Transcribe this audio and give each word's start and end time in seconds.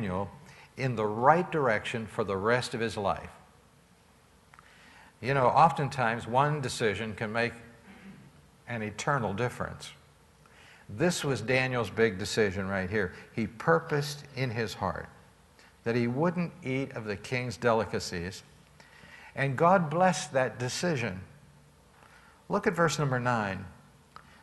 Daniel 0.00 0.30
in 0.78 0.96
the 0.96 1.04
right 1.04 1.50
direction 1.52 2.06
for 2.06 2.24
the 2.24 2.36
rest 2.36 2.72
of 2.72 2.80
his 2.80 2.96
life. 2.96 3.28
You 5.20 5.34
know, 5.34 5.46
oftentimes 5.46 6.26
one 6.26 6.62
decision 6.62 7.14
can 7.14 7.30
make 7.30 7.52
an 8.66 8.80
eternal 8.80 9.34
difference. 9.34 9.90
This 10.88 11.22
was 11.22 11.42
Daniel's 11.42 11.90
big 11.90 12.18
decision 12.18 12.66
right 12.66 12.88
here. 12.88 13.12
He 13.34 13.46
purposed 13.46 14.24
in 14.36 14.48
his 14.50 14.72
heart 14.72 15.10
that 15.84 15.96
he 15.96 16.06
wouldn't 16.06 16.52
eat 16.62 16.92
of 16.92 17.04
the 17.04 17.16
king's 17.16 17.58
delicacies, 17.58 18.42
and 19.34 19.58
God 19.58 19.90
blessed 19.90 20.32
that 20.32 20.58
decision. 20.58 21.20
Look 22.48 22.66
at 22.66 22.74
verse 22.74 22.98
number 22.98 23.20
9. 23.20 23.66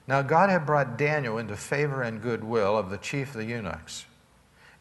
Now 0.08 0.22
God 0.22 0.52
had 0.52 0.68
brought 0.68 1.00
Daniel 1.00 1.40
into 1.40 1.56
favor 1.56 2.04
and 2.04 2.22
goodwill 2.22 2.78
of 2.78 2.92
the 2.92 2.98
chief 2.98 3.30
of 3.30 3.38
the 3.38 3.46
eunuchs. 3.46 4.06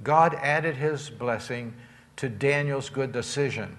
God 0.03 0.35
added 0.35 0.77
his 0.77 1.11
blessing 1.11 1.75
to 2.17 2.29
Daniel's 2.29 2.89
good 2.89 3.12
decision. 3.12 3.77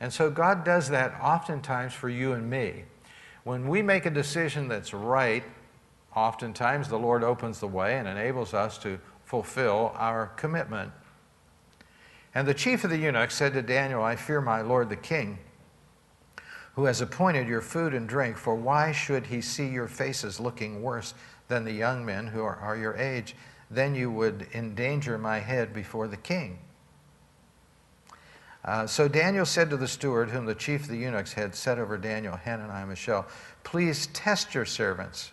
And 0.00 0.12
so 0.12 0.30
God 0.30 0.64
does 0.64 0.88
that 0.90 1.18
oftentimes 1.20 1.92
for 1.92 2.08
you 2.08 2.32
and 2.32 2.48
me. 2.48 2.84
When 3.44 3.68
we 3.68 3.82
make 3.82 4.06
a 4.06 4.10
decision 4.10 4.68
that's 4.68 4.94
right, 4.94 5.44
oftentimes 6.14 6.88
the 6.88 6.98
Lord 6.98 7.22
opens 7.22 7.60
the 7.60 7.68
way 7.68 7.98
and 7.98 8.08
enables 8.08 8.54
us 8.54 8.78
to 8.78 8.98
fulfill 9.24 9.92
our 9.96 10.28
commitment. 10.36 10.92
And 12.34 12.48
the 12.48 12.54
chief 12.54 12.84
of 12.84 12.90
the 12.90 12.98
eunuchs 12.98 13.34
said 13.34 13.52
to 13.54 13.62
Daniel, 13.62 14.02
I 14.02 14.16
fear 14.16 14.40
my 14.40 14.60
lord 14.60 14.88
the 14.88 14.96
king 14.96 15.38
who 16.74 16.86
has 16.86 17.00
appointed 17.00 17.46
your 17.46 17.60
food 17.60 17.94
and 17.94 18.08
drink, 18.08 18.36
for 18.36 18.54
why 18.54 18.90
should 18.90 19.26
he 19.26 19.40
see 19.40 19.68
your 19.68 19.86
faces 19.86 20.40
looking 20.40 20.82
worse 20.82 21.14
than 21.46 21.64
the 21.64 21.72
young 21.72 22.04
men 22.04 22.26
who 22.26 22.42
are, 22.42 22.56
are 22.56 22.76
your 22.76 22.96
age? 22.96 23.36
Then 23.70 23.94
you 23.94 24.10
would 24.10 24.46
endanger 24.54 25.18
my 25.18 25.40
head 25.40 25.72
before 25.72 26.08
the 26.08 26.16
king. 26.16 26.58
Uh, 28.64 28.86
so 28.86 29.08
Daniel 29.08 29.44
said 29.44 29.68
to 29.70 29.76
the 29.76 29.88
steward, 29.88 30.30
whom 30.30 30.46
the 30.46 30.54
chief 30.54 30.82
of 30.82 30.88
the 30.88 30.96
eunuchs 30.96 31.34
had 31.34 31.54
set 31.54 31.78
over 31.78 31.98
Daniel, 31.98 32.36
Hananiah, 32.36 32.86
Mishael, 32.86 33.26
Please 33.62 34.06
test 34.08 34.54
your 34.54 34.64
servants 34.64 35.32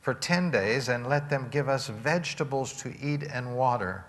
for 0.00 0.14
10 0.14 0.50
days 0.50 0.88
and 0.88 1.06
let 1.06 1.28
them 1.28 1.48
give 1.50 1.68
us 1.68 1.88
vegetables 1.88 2.72
to 2.82 2.94
eat 3.00 3.22
and 3.22 3.56
water. 3.56 4.04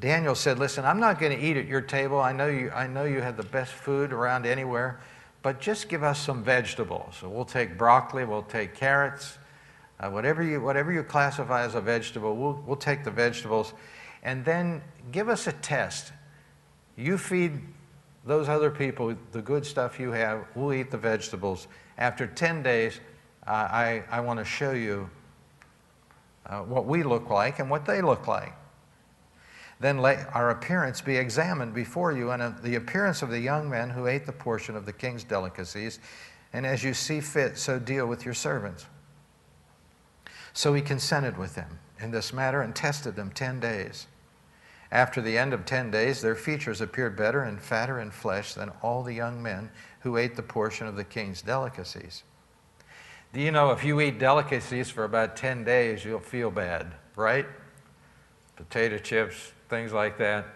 Daniel 0.00 0.34
said, 0.34 0.58
Listen, 0.58 0.84
I'm 0.84 1.00
not 1.00 1.18
going 1.18 1.36
to 1.36 1.42
eat 1.42 1.56
at 1.56 1.66
your 1.66 1.80
table. 1.80 2.20
I 2.20 2.32
know 2.32 2.48
you, 2.48 2.70
I 2.70 2.86
know 2.86 3.04
you 3.04 3.20
have 3.20 3.36
the 3.36 3.42
best 3.42 3.72
food 3.72 4.12
around 4.12 4.44
anywhere 4.44 5.00
but 5.44 5.60
just 5.60 5.90
give 5.90 6.02
us 6.02 6.18
some 6.18 6.42
vegetables. 6.42 7.16
So 7.20 7.28
we'll 7.28 7.44
take 7.44 7.76
broccoli, 7.76 8.24
we'll 8.24 8.44
take 8.44 8.74
carrots, 8.74 9.36
uh, 10.04 10.10
whatever, 10.10 10.42
you, 10.42 10.60
whatever 10.60 10.92
you 10.92 11.02
classify 11.02 11.64
as 11.64 11.74
a 11.74 11.80
vegetable, 11.80 12.36
we'll, 12.36 12.62
we'll 12.66 12.76
take 12.76 13.04
the 13.04 13.10
vegetables. 13.10 13.72
And 14.22 14.44
then 14.44 14.82
give 15.12 15.28
us 15.28 15.46
a 15.46 15.52
test. 15.52 16.12
You 16.96 17.16
feed 17.16 17.52
those 18.26 18.48
other 18.48 18.70
people 18.70 19.14
the 19.32 19.40
good 19.40 19.64
stuff 19.64 19.98
you 19.98 20.12
have, 20.12 20.44
we'll 20.54 20.74
eat 20.74 20.90
the 20.90 20.98
vegetables. 20.98 21.68
After 21.96 22.26
10 22.26 22.62
days, 22.62 23.00
uh, 23.46 23.50
I, 23.50 24.04
I 24.10 24.20
want 24.20 24.38
to 24.40 24.44
show 24.44 24.72
you 24.72 25.08
uh, 26.46 26.60
what 26.60 26.84
we 26.84 27.02
look 27.02 27.30
like 27.30 27.58
and 27.58 27.70
what 27.70 27.86
they 27.86 28.02
look 28.02 28.26
like. 28.26 28.52
Then 29.80 29.98
let 29.98 30.34
our 30.34 30.50
appearance 30.50 31.00
be 31.00 31.16
examined 31.16 31.74
before 31.74 32.12
you, 32.12 32.30
and 32.30 32.42
uh, 32.42 32.52
the 32.62 32.76
appearance 32.76 33.22
of 33.22 33.30
the 33.30 33.40
young 33.40 33.68
men 33.68 33.90
who 33.90 34.06
ate 34.06 34.24
the 34.24 34.32
portion 34.32 34.76
of 34.76 34.86
the 34.86 34.92
king's 34.92 35.24
delicacies, 35.24 35.98
and 36.52 36.64
as 36.64 36.84
you 36.84 36.94
see 36.94 37.20
fit, 37.20 37.58
so 37.58 37.78
deal 37.78 38.06
with 38.06 38.24
your 38.24 38.34
servants. 38.34 38.86
So 40.54 40.72
he 40.72 40.80
consented 40.80 41.36
with 41.36 41.56
them 41.56 41.80
in 42.00 42.12
this 42.12 42.32
matter 42.32 42.62
and 42.62 42.74
tested 42.74 43.16
them 43.16 43.30
ten 43.32 43.60
days. 43.60 44.06
After 44.90 45.20
the 45.20 45.36
end 45.36 45.52
of 45.52 45.66
ten 45.66 45.90
days, 45.90 46.22
their 46.22 46.36
features 46.36 46.80
appeared 46.80 47.16
better 47.16 47.42
and 47.42 47.60
fatter 47.60 47.98
in 47.98 48.12
flesh 48.12 48.54
than 48.54 48.70
all 48.80 49.02
the 49.02 49.12
young 49.12 49.42
men 49.42 49.70
who 50.00 50.16
ate 50.16 50.36
the 50.36 50.42
portion 50.42 50.86
of 50.86 50.94
the 50.94 51.02
king's 51.02 51.42
delicacies. 51.42 52.22
Do 53.32 53.40
you 53.40 53.50
know 53.50 53.72
if 53.72 53.82
you 53.82 54.00
eat 54.00 54.20
delicacies 54.20 54.90
for 54.90 55.02
about 55.02 55.36
10 55.36 55.64
days, 55.64 56.04
you'll 56.04 56.20
feel 56.20 56.52
bad, 56.52 56.94
right? 57.16 57.46
Potato 58.54 58.98
chips, 58.98 59.52
things 59.68 59.92
like 59.92 60.16
that. 60.18 60.46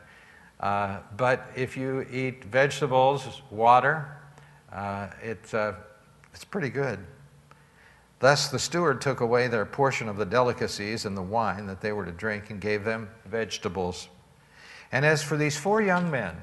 Uh, 0.61 0.99
but 1.17 1.51
if 1.57 1.77
you 1.77 2.07
eat 2.13 2.45
vegetables, 2.45 3.43
water, 3.51 4.17
uh, 4.73 5.09
it's, 5.21 5.55
uh, 5.55 5.75
it's 6.33 6.45
pretty 6.45 6.71
good. 6.71 7.05
Thus 8.21 8.49
the 8.49 8.59
steward 8.59 9.01
took 9.01 9.21
away 9.21 9.47
their 9.47 9.65
portion 9.65 10.09
of 10.09 10.17
the 10.17 10.27
delicacies 10.27 11.05
and 11.05 11.17
the 11.17 11.23
wine 11.23 11.67
that 11.67 11.81
they 11.81 11.93
were 11.93 12.05
to 12.05 12.13
drink 12.13 12.51
and 12.51 12.61
gave 12.61 12.85
them 12.85 13.09
vegetables. 13.25 14.09
And 14.91 15.05
as 15.05 15.23
for 15.23 15.37
these 15.37 15.57
four 15.57 15.81
young 15.81 16.11
men, 16.11 16.37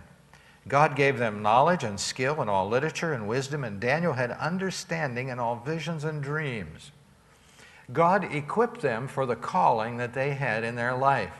God 0.67 0.95
gave 0.95 1.19
them 1.19 1.41
knowledge 1.41 1.83
and 1.83 1.99
skill 1.99 2.41
in 2.41 2.49
all 2.49 2.67
literature 2.67 3.13
and 3.13 3.27
wisdom, 3.27 3.63
and 3.63 3.79
Daniel 3.79 4.13
had 4.13 4.31
understanding 4.31 5.29
in 5.29 5.37
all 5.37 5.57
visions 5.57 6.03
and 6.03 6.23
dreams. 6.23 6.91
God 7.93 8.33
equipped 8.33 8.81
them 8.81 9.07
for 9.07 9.25
the 9.25 9.35
calling 9.35 9.97
that 9.97 10.13
they 10.13 10.33
had 10.33 10.63
in 10.63 10.75
their 10.75 10.95
life. 10.95 11.33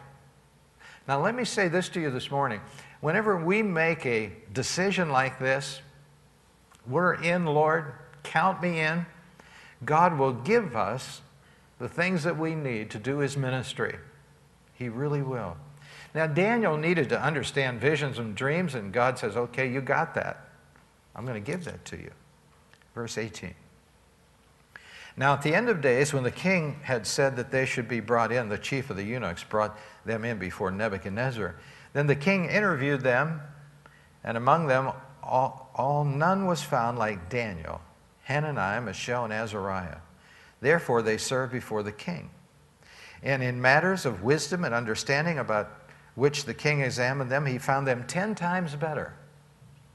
Now, 1.07 1.22
let 1.22 1.34
me 1.34 1.44
say 1.44 1.68
this 1.68 1.90
to 1.90 2.00
you 2.00 2.12
this 2.12 2.29
morning. 2.29 2.62
Whenever 3.01 3.38
we 3.38 3.63
make 3.63 4.06
a 4.06 4.31
decision 4.53 5.09
like 5.09 5.40
this, 5.40 5.81
we're 6.88 7.16
in, 7.16 7.45
Lord, 7.45 7.94
count 8.24 8.62
me 8.62 8.79
in, 8.79 9.06
God 9.84 10.18
will 10.18 10.34
give 10.34 10.75
us 10.75 11.22
the 11.80 11.90
things 11.90 12.24
that 12.24 12.38
we 12.38 12.56
need 12.56 12.90
to 12.91 13.00
do 13.00 13.19
His 13.19 13.36
ministry. 13.36 13.97
He 14.74 14.90
really 14.90 15.22
will. 15.22 15.58
Now, 16.13 16.28
Daniel 16.28 16.78
needed 16.78 17.09
to 17.09 17.22
understand 17.22 17.81
visions 17.81 18.19
and 18.19 18.36
dreams, 18.36 18.75
and 18.75 18.94
God 18.94 19.19
says, 19.19 19.36
Okay, 19.36 19.69
you 19.69 19.81
got 19.81 20.16
that. 20.16 20.50
I'm 21.16 21.25
going 21.25 21.41
to 21.41 21.52
give 21.52 21.66
that 21.66 21.84
to 21.86 21.97
you. 21.97 22.12
Verse 22.94 23.18
18. 23.18 23.53
Now, 25.18 25.34
at 25.34 25.41
the 25.41 25.56
end 25.56 25.69
of 25.69 25.81
days, 25.81 26.13
when 26.13 26.24
the 26.24 26.31
king 26.31 26.80
had 26.84 27.07
said 27.07 27.38
that 27.38 27.52
they 27.52 27.66
should 27.66 27.88
be 27.88 28.02
brought 28.02 28.31
in, 28.31 28.50
the 28.50 28.57
chief 28.57 28.90
of 28.90 28.97
the 28.97 29.03
eunuchs 29.03 29.44
brought 29.44 29.78
them 30.06 30.25
in 30.25 30.38
before 30.38 30.72
Nebuchadnezzar. 30.72 31.56
Then 31.94 32.07
the 32.07 32.16
king 32.16 32.46
interviewed 32.46 33.02
them, 33.02 33.42
and 34.24 34.36
among 34.36 34.68
them 34.68 34.92
all, 35.24 35.72
all 35.74 36.03
none 36.03 36.46
was 36.46 36.62
found 36.62 36.97
like 36.97 37.30
Daniel, 37.30 37.81
Hananiah, 38.25 38.81
Mishael, 38.81 39.24
and 39.24 39.34
Azariah. 39.34 39.97
Therefore, 40.62 41.02
they 41.02 41.18
served 41.18 41.52
before 41.52 41.84
the 41.84 41.91
king. 41.91 42.30
And 43.24 43.41
in 43.41 43.62
matters 43.62 44.06
of 44.06 44.24
wisdom 44.24 44.66
and 44.66 44.74
understanding 44.74 45.40
about 45.40 45.72
which 46.16 46.46
the 46.46 46.53
king 46.53 46.81
examined 46.81 47.31
them, 47.31 47.46
he 47.46 47.58
found 47.58 47.88
them 47.88 48.03
ten 48.08 48.36
times 48.36 48.75
better. 48.75 49.13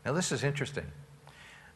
Now, 0.05 0.13
this 0.13 0.33
is 0.33 0.45
interesting. 0.45 0.87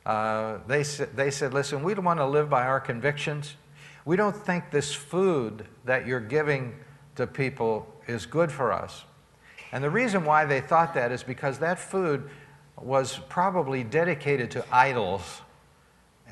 Uh, 0.07 0.59
they, 0.67 0.83
they 0.83 1.31
said, 1.31 1.55
listen, 1.55 1.83
we 1.83 1.95
don't 1.95 2.05
want 2.05 2.21
to 2.21 2.27
live 2.27 2.51
by 2.51 2.67
our 2.67 2.81
convictions. 2.81 3.57
We 4.05 4.17
don't 4.17 4.37
think 4.37 4.71
this 4.71 4.93
food 4.93 5.67
that 5.85 6.07
you're 6.07 6.21
giving 6.21 6.75
to 7.17 7.27
people 7.27 7.87
is 8.07 8.27
good 8.27 8.53
for 8.53 8.73
us. 8.73 9.05
And 9.73 9.83
the 9.83 9.91
reason 9.91 10.25
why 10.25 10.45
they 10.45 10.61
thought 10.61 10.95
that 10.95 11.11
is 11.11 11.23
because 11.23 11.59
that 11.59 11.79
food 11.79 12.29
was 12.81 13.19
probably 13.29 13.83
dedicated 13.83 14.51
to 14.53 14.65
idols. 14.71 15.41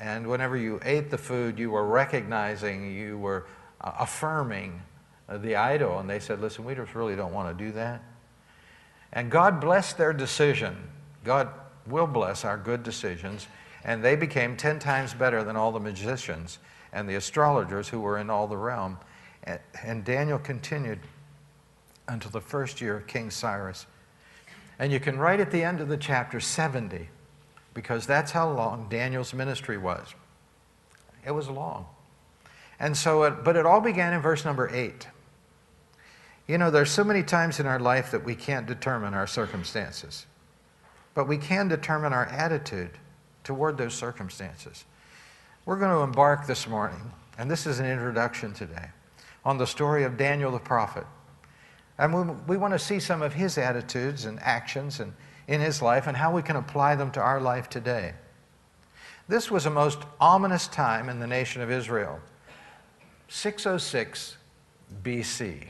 And 0.03 0.27
whenever 0.27 0.57
you 0.57 0.81
ate 0.83 1.09
the 1.09 1.17
food, 1.17 1.57
you 1.57 1.71
were 1.71 1.85
recognizing, 1.85 2.93
you 2.93 3.17
were 3.17 3.45
uh, 3.79 3.93
affirming 4.01 4.81
the 5.29 5.55
idol. 5.55 5.99
And 5.99 6.09
they 6.09 6.19
said, 6.19 6.41
listen, 6.41 6.65
we 6.65 6.75
just 6.75 6.93
really 6.93 7.15
don't 7.15 7.31
want 7.31 7.57
to 7.57 7.63
do 7.63 7.71
that. 7.71 8.03
And 9.13 9.31
God 9.31 9.61
blessed 9.61 9.97
their 9.97 10.11
decision. 10.11 10.75
God 11.23 11.47
will 11.87 12.05
bless 12.05 12.43
our 12.43 12.57
good 12.57 12.83
decisions 12.83 13.47
and 13.85 14.03
they 14.03 14.17
became 14.17 14.57
10 14.57 14.79
times 14.79 15.13
better 15.13 15.41
than 15.41 15.55
all 15.55 15.71
the 15.71 15.79
magicians 15.79 16.59
and 16.91 17.07
the 17.07 17.15
astrologers 17.15 17.87
who 17.87 18.01
were 18.01 18.17
in 18.17 18.29
all 18.29 18.47
the 18.47 18.57
realm. 18.57 18.97
And 19.83 20.03
Daniel 20.03 20.39
continued 20.39 20.99
until 22.09 22.31
the 22.31 22.41
first 22.41 22.81
year 22.81 22.97
of 22.97 23.07
King 23.07 23.31
Cyrus. 23.31 23.85
And 24.79 24.91
you 24.91 24.99
can 24.99 25.17
write 25.17 25.39
at 25.39 25.51
the 25.51 25.63
end 25.63 25.79
of 25.79 25.87
the 25.87 25.97
chapter 25.97 26.41
70, 26.41 27.07
because 27.73 28.05
that's 28.05 28.31
how 28.31 28.51
long 28.51 28.87
Daniel's 28.89 29.33
ministry 29.33 29.77
was. 29.77 30.13
It 31.25 31.31
was 31.31 31.49
long. 31.49 31.87
And 32.79 32.95
so, 32.95 33.23
it, 33.23 33.43
but 33.43 33.55
it 33.55 33.65
all 33.65 33.81
began 33.81 34.13
in 34.13 34.21
verse 34.21 34.45
number 34.45 34.69
8. 34.73 35.07
You 36.47 36.57
know, 36.57 36.69
there's 36.69 36.91
so 36.91 37.03
many 37.03 37.23
times 37.23 37.59
in 37.59 37.65
our 37.65 37.79
life 37.79 38.11
that 38.11 38.23
we 38.23 38.35
can't 38.35 38.65
determine 38.65 39.13
our 39.13 39.27
circumstances, 39.27 40.25
but 41.13 41.27
we 41.27 41.37
can 41.37 41.67
determine 41.67 42.11
our 42.11 42.25
attitude 42.25 42.91
toward 43.43 43.77
those 43.77 43.93
circumstances. 43.93 44.83
We're 45.65 45.79
going 45.79 45.95
to 45.95 46.03
embark 46.03 46.45
this 46.45 46.67
morning, 46.67 47.11
and 47.37 47.49
this 47.49 47.65
is 47.65 47.79
an 47.79 47.85
introduction 47.85 48.53
today, 48.53 48.89
on 49.45 49.57
the 49.57 49.67
story 49.67 50.03
of 50.03 50.17
Daniel 50.17 50.51
the 50.51 50.59
prophet. 50.59 51.05
And 51.97 52.13
we, 52.13 52.35
we 52.47 52.57
want 52.57 52.73
to 52.73 52.79
see 52.79 52.99
some 52.99 53.21
of 53.21 53.33
his 53.33 53.57
attitudes 53.57 54.25
and 54.25 54.39
actions 54.41 54.99
and, 54.99 55.13
in 55.47 55.61
his 55.61 55.81
life 55.81 56.07
and 56.07 56.17
how 56.17 56.33
we 56.33 56.41
can 56.41 56.55
apply 56.55 56.95
them 56.95 57.11
to 57.11 57.19
our 57.19 57.41
life 57.41 57.69
today. 57.69 58.13
This 59.27 59.49
was 59.49 59.65
a 59.65 59.69
most 59.69 59.99
ominous 60.19 60.67
time 60.67 61.09
in 61.09 61.19
the 61.19 61.27
nation 61.27 61.61
of 61.61 61.71
Israel. 61.71 62.19
606 63.29 64.37
BC. 65.03 65.69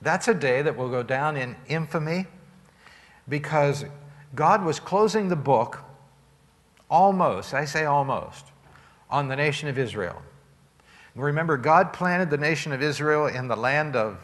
That's 0.00 0.28
a 0.28 0.34
day 0.34 0.62
that 0.62 0.76
will 0.76 0.88
go 0.88 1.02
down 1.02 1.36
in 1.36 1.56
infamy 1.68 2.26
because 3.28 3.84
God 4.34 4.64
was 4.64 4.80
closing 4.80 5.28
the 5.28 5.36
book 5.36 5.80
almost, 6.90 7.52
I 7.52 7.64
say 7.64 7.84
almost, 7.84 8.46
on 9.10 9.28
the 9.28 9.36
nation 9.36 9.68
of 9.68 9.78
Israel. 9.78 10.22
Remember, 11.14 11.56
God 11.56 11.92
planted 11.92 12.30
the 12.30 12.38
nation 12.38 12.72
of 12.72 12.80
Israel 12.80 13.26
in 13.26 13.48
the 13.48 13.56
land 13.56 13.96
of 13.96 14.18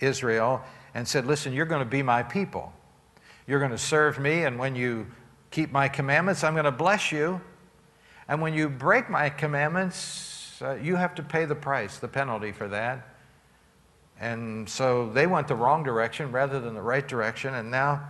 Israel 0.00 0.62
and 0.94 1.06
said, 1.06 1.26
Listen, 1.26 1.52
you're 1.52 1.66
going 1.66 1.82
to 1.82 1.90
be 1.90 2.02
my 2.02 2.22
people. 2.22 2.72
You're 3.50 3.58
going 3.58 3.72
to 3.72 3.78
serve 3.78 4.20
me, 4.20 4.44
and 4.44 4.60
when 4.60 4.76
you 4.76 5.08
keep 5.50 5.72
my 5.72 5.88
commandments, 5.88 6.44
I'm 6.44 6.52
going 6.52 6.66
to 6.66 6.70
bless 6.70 7.10
you. 7.10 7.40
And 8.28 8.40
when 8.40 8.54
you 8.54 8.68
break 8.68 9.10
my 9.10 9.28
commandments, 9.28 10.62
uh, 10.62 10.74
you 10.74 10.94
have 10.94 11.16
to 11.16 11.24
pay 11.24 11.46
the 11.46 11.56
price, 11.56 11.98
the 11.98 12.06
penalty 12.06 12.52
for 12.52 12.68
that. 12.68 13.16
And 14.20 14.68
so 14.68 15.10
they 15.10 15.26
went 15.26 15.48
the 15.48 15.56
wrong 15.56 15.82
direction 15.82 16.30
rather 16.30 16.60
than 16.60 16.74
the 16.74 16.80
right 16.80 17.08
direction, 17.08 17.54
and 17.54 17.72
now 17.72 18.08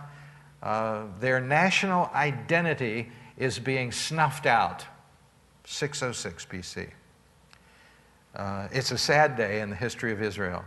uh, 0.61 1.05
their 1.19 1.41
national 1.41 2.11
identity 2.13 3.11
is 3.35 3.57
being 3.57 3.91
snuffed 3.91 4.45
out. 4.45 4.85
606 5.65 6.45
BC. 6.45 6.91
Uh, 8.35 8.67
it's 8.71 8.91
a 8.91 8.97
sad 8.97 9.37
day 9.37 9.61
in 9.61 9.71
the 9.71 9.75
history 9.75 10.11
of 10.11 10.21
Israel. 10.21 10.63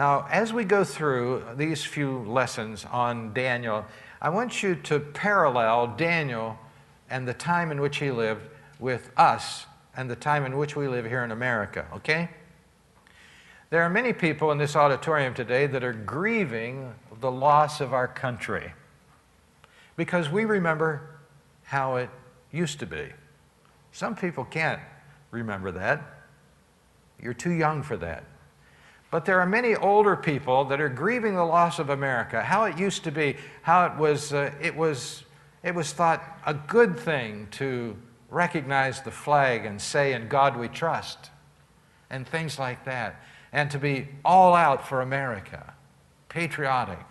Now, 0.00 0.26
as 0.30 0.50
we 0.50 0.64
go 0.64 0.82
through 0.82 1.44
these 1.56 1.84
few 1.84 2.20
lessons 2.20 2.86
on 2.90 3.34
Daniel, 3.34 3.84
I 4.22 4.30
want 4.30 4.62
you 4.62 4.74
to 4.74 4.98
parallel 4.98 5.88
Daniel 5.88 6.58
and 7.10 7.28
the 7.28 7.34
time 7.34 7.70
in 7.70 7.82
which 7.82 7.98
he 7.98 8.10
lived 8.10 8.48
with 8.78 9.10
us 9.18 9.66
and 9.94 10.10
the 10.10 10.16
time 10.16 10.46
in 10.46 10.56
which 10.56 10.74
we 10.74 10.88
live 10.88 11.04
here 11.04 11.22
in 11.22 11.32
America, 11.32 11.86
okay? 11.92 12.30
There 13.68 13.82
are 13.82 13.90
many 13.90 14.14
people 14.14 14.50
in 14.52 14.56
this 14.56 14.74
auditorium 14.74 15.34
today 15.34 15.66
that 15.66 15.84
are 15.84 15.92
grieving 15.92 16.94
the 17.20 17.30
loss 17.30 17.82
of 17.82 17.92
our 17.92 18.08
country 18.08 18.72
because 19.96 20.30
we 20.30 20.46
remember 20.46 21.10
how 21.64 21.96
it 21.96 22.08
used 22.52 22.78
to 22.78 22.86
be. 22.86 23.10
Some 23.92 24.16
people 24.16 24.46
can't 24.46 24.80
remember 25.30 25.70
that. 25.72 26.02
You're 27.22 27.34
too 27.34 27.52
young 27.52 27.82
for 27.82 27.98
that. 27.98 28.24
But 29.10 29.24
there 29.24 29.40
are 29.40 29.46
many 29.46 29.74
older 29.74 30.14
people 30.14 30.64
that 30.66 30.80
are 30.80 30.88
grieving 30.88 31.34
the 31.34 31.44
loss 31.44 31.78
of 31.78 31.90
America, 31.90 32.42
how 32.42 32.64
it 32.64 32.78
used 32.78 33.02
to 33.04 33.10
be, 33.10 33.36
how 33.62 33.86
it 33.86 33.96
was, 33.96 34.32
uh, 34.32 34.52
it 34.60 34.76
was, 34.76 35.24
it 35.64 35.74
was 35.74 35.92
thought 35.92 36.22
a 36.46 36.54
good 36.54 36.98
thing 36.98 37.48
to 37.52 37.96
recognize 38.30 39.02
the 39.02 39.10
flag 39.10 39.66
and 39.66 39.82
say, 39.82 40.12
In 40.12 40.28
God 40.28 40.56
we 40.56 40.68
trust, 40.68 41.30
and 42.08 42.26
things 42.26 42.58
like 42.58 42.84
that, 42.84 43.20
and 43.52 43.68
to 43.72 43.78
be 43.78 44.08
all 44.24 44.54
out 44.54 44.86
for 44.86 45.00
America, 45.00 45.74
patriotic, 46.28 47.04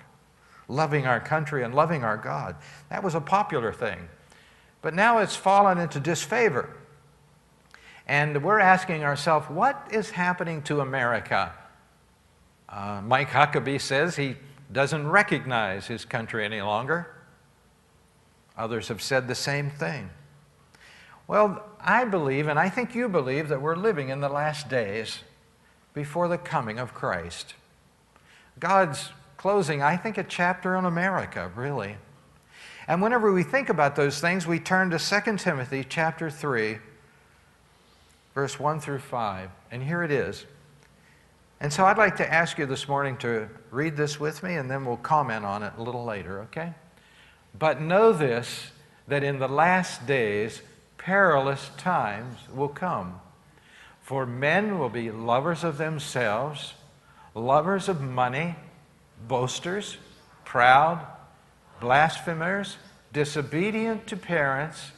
loving 0.69 1.05
our 1.05 1.19
country 1.19 1.63
and 1.63 1.75
loving 1.75 2.05
our 2.05 2.17
God. 2.17 2.55
That 2.89 3.03
was 3.03 3.15
a 3.15 3.21
popular 3.21 3.73
thing. 3.73 4.07
But 4.81 4.93
now 4.93 5.17
it's 5.17 5.35
fallen 5.35 5.77
into 5.77 5.99
disfavor. 5.99 6.69
And 8.07 8.41
we're 8.41 8.59
asking 8.59 9.03
ourselves, 9.03 9.49
what 9.49 9.89
is 9.91 10.11
happening 10.11 10.61
to 10.63 10.79
America? 10.79 11.53
Uh, 12.69 13.01
Mike 13.03 13.29
Huckabee 13.29 13.81
says 13.81 14.15
he 14.15 14.37
doesn't 14.71 15.07
recognize 15.07 15.87
his 15.87 16.05
country 16.05 16.45
any 16.45 16.61
longer. 16.61 17.07
Others 18.57 18.89
have 18.89 19.01
said 19.01 19.27
the 19.27 19.35
same 19.35 19.69
thing. 19.69 20.11
Well, 21.27 21.63
I 21.79 22.05
believe, 22.05 22.47
and 22.47 22.59
I 22.59 22.69
think 22.69 22.93
you 22.93 23.09
believe, 23.09 23.49
that 23.49 23.61
we're 23.61 23.75
living 23.75 24.09
in 24.09 24.19
the 24.19 24.29
last 24.29 24.69
days 24.69 25.19
before 25.93 26.27
the 26.27 26.37
coming 26.37 26.77
of 26.79 26.93
Christ. 26.93 27.55
God's 28.59 29.09
closing, 29.37 29.81
I 29.81 29.95
think, 29.95 30.17
a 30.17 30.23
chapter 30.23 30.75
on 30.75 30.85
America, 30.85 31.51
really. 31.55 31.95
And 32.87 33.01
whenever 33.01 33.31
we 33.31 33.43
think 33.43 33.69
about 33.69 33.95
those 33.95 34.19
things, 34.19 34.45
we 34.45 34.59
turn 34.59 34.89
to 34.89 34.99
2 34.99 35.37
Timothy 35.37 35.85
chapter 35.87 36.29
3, 36.29 36.79
verse 38.33 38.59
1 38.59 38.79
through 38.79 38.99
5. 38.99 39.49
And 39.71 39.83
here 39.83 40.03
it 40.03 40.11
is. 40.11 40.45
And 41.61 41.73
so 41.73 41.85
I'd 41.85 41.97
like 41.97 42.15
to 42.17 42.33
ask 42.33 42.57
you 42.57 42.65
this 42.65 42.87
morning 42.87 43.17
to 43.17 43.49
read 43.69 43.97
this 43.97 44.17
with 44.17 44.43
me, 44.43 44.55
and 44.55 44.71
then 44.71 44.85
we'll 44.85 44.97
comment 44.97 45.43
on 45.43 45.61
it 45.61 45.73
a 45.77 45.83
little 45.83 46.05
later, 46.05 46.43
okay? 46.43 46.73
But 47.57 47.81
know 47.81 48.13
this 48.13 48.71
that 49.09 49.23
in 49.23 49.39
the 49.39 49.47
last 49.47 50.07
days, 50.07 50.61
perilous 50.97 51.69
times 51.77 52.37
will 52.53 52.69
come. 52.69 53.19
For 54.01 54.25
men 54.25 54.79
will 54.79 54.89
be 54.89 55.11
lovers 55.11 55.63
of 55.63 55.77
themselves, 55.77 56.75
lovers 57.35 57.89
of 57.89 57.99
money, 58.01 58.55
boasters, 59.27 59.97
proud, 60.45 61.05
blasphemers, 61.81 62.77
disobedient 63.11 64.07
to 64.07 64.15
parents, 64.15 64.91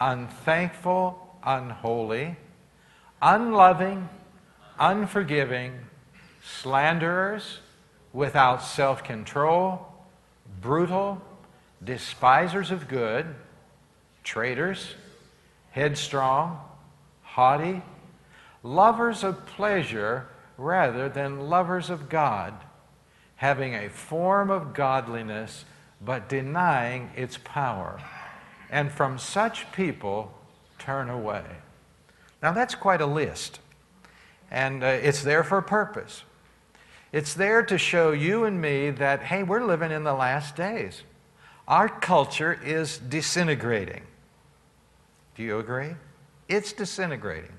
unthankful, 0.00 1.38
unholy, 1.44 2.36
unloving, 3.20 4.08
unforgiving 4.78 5.72
slanderers, 6.46 7.58
without 8.12 8.62
self 8.62 9.02
control, 9.02 9.86
brutal, 10.60 11.20
despisers 11.82 12.70
of 12.70 12.88
good, 12.88 13.26
traitors, 14.24 14.94
headstrong, 15.70 16.60
haughty, 17.22 17.82
lovers 18.62 19.22
of 19.22 19.44
pleasure 19.46 20.28
rather 20.56 21.08
than 21.08 21.48
lovers 21.50 21.90
of 21.90 22.08
God, 22.08 22.54
having 23.36 23.74
a 23.74 23.90
form 23.90 24.50
of 24.50 24.72
godliness 24.72 25.64
but 26.00 26.28
denying 26.28 27.10
its 27.16 27.38
power. 27.42 28.00
And 28.70 28.90
from 28.90 29.18
such 29.18 29.70
people 29.72 30.32
turn 30.78 31.08
away. 31.08 31.44
Now, 32.42 32.52
that's 32.52 32.74
quite 32.74 33.00
a 33.00 33.06
list. 33.06 33.60
And 34.50 34.82
uh, 34.82 34.86
it's 34.86 35.22
there 35.22 35.42
for 35.42 35.58
a 35.58 35.62
purpose. 35.62 36.22
It's 37.16 37.32
there 37.32 37.62
to 37.62 37.78
show 37.78 38.12
you 38.12 38.44
and 38.44 38.60
me 38.60 38.90
that, 38.90 39.22
hey, 39.22 39.42
we're 39.42 39.64
living 39.64 39.90
in 39.90 40.04
the 40.04 40.12
last 40.12 40.54
days. 40.54 41.00
Our 41.66 41.88
culture 41.88 42.60
is 42.62 42.98
disintegrating. 42.98 44.02
Do 45.34 45.42
you 45.42 45.58
agree? 45.58 45.94
It's 46.46 46.74
disintegrating. 46.74 47.54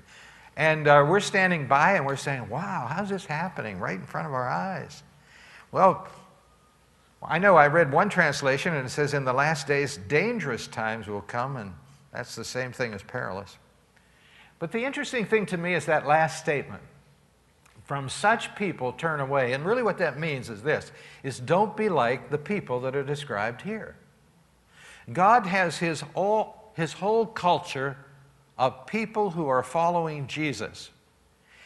And 0.56 0.86
uh, 0.86 1.04
we're 1.08 1.18
standing 1.18 1.66
by 1.66 1.94
and 1.94 2.06
we're 2.06 2.14
saying, 2.14 2.48
wow, 2.48 2.86
how's 2.88 3.08
this 3.08 3.26
happening 3.26 3.80
right 3.80 3.98
in 3.98 4.06
front 4.06 4.28
of 4.28 4.32
our 4.32 4.48
eyes? 4.48 5.02
Well, 5.72 6.06
I 7.20 7.40
know 7.40 7.56
I 7.56 7.66
read 7.66 7.90
one 7.90 8.10
translation 8.10 8.74
and 8.74 8.86
it 8.86 8.90
says, 8.90 9.12
in 9.12 9.24
the 9.24 9.32
last 9.32 9.66
days, 9.66 9.96
dangerous 10.06 10.68
times 10.68 11.08
will 11.08 11.22
come, 11.22 11.56
and 11.56 11.72
that's 12.12 12.36
the 12.36 12.44
same 12.44 12.70
thing 12.70 12.94
as 12.94 13.02
perilous. 13.02 13.58
But 14.60 14.70
the 14.70 14.84
interesting 14.84 15.26
thing 15.26 15.46
to 15.46 15.56
me 15.56 15.74
is 15.74 15.86
that 15.86 16.06
last 16.06 16.38
statement 16.38 16.82
from 17.88 18.06
such 18.10 18.54
people 18.54 18.92
turn 18.92 19.18
away. 19.18 19.54
And 19.54 19.64
really 19.64 19.82
what 19.82 19.96
that 19.96 20.18
means 20.18 20.50
is 20.50 20.62
this, 20.62 20.92
is 21.22 21.40
don't 21.40 21.74
be 21.74 21.88
like 21.88 22.28
the 22.28 22.36
people 22.36 22.80
that 22.82 22.94
are 22.94 23.02
described 23.02 23.62
here. 23.62 23.96
God 25.10 25.46
has 25.46 25.78
his, 25.78 26.04
all, 26.12 26.70
his 26.76 26.92
whole 26.92 27.24
culture 27.24 27.96
of 28.58 28.86
people 28.86 29.30
who 29.30 29.48
are 29.48 29.62
following 29.62 30.26
Jesus. 30.26 30.90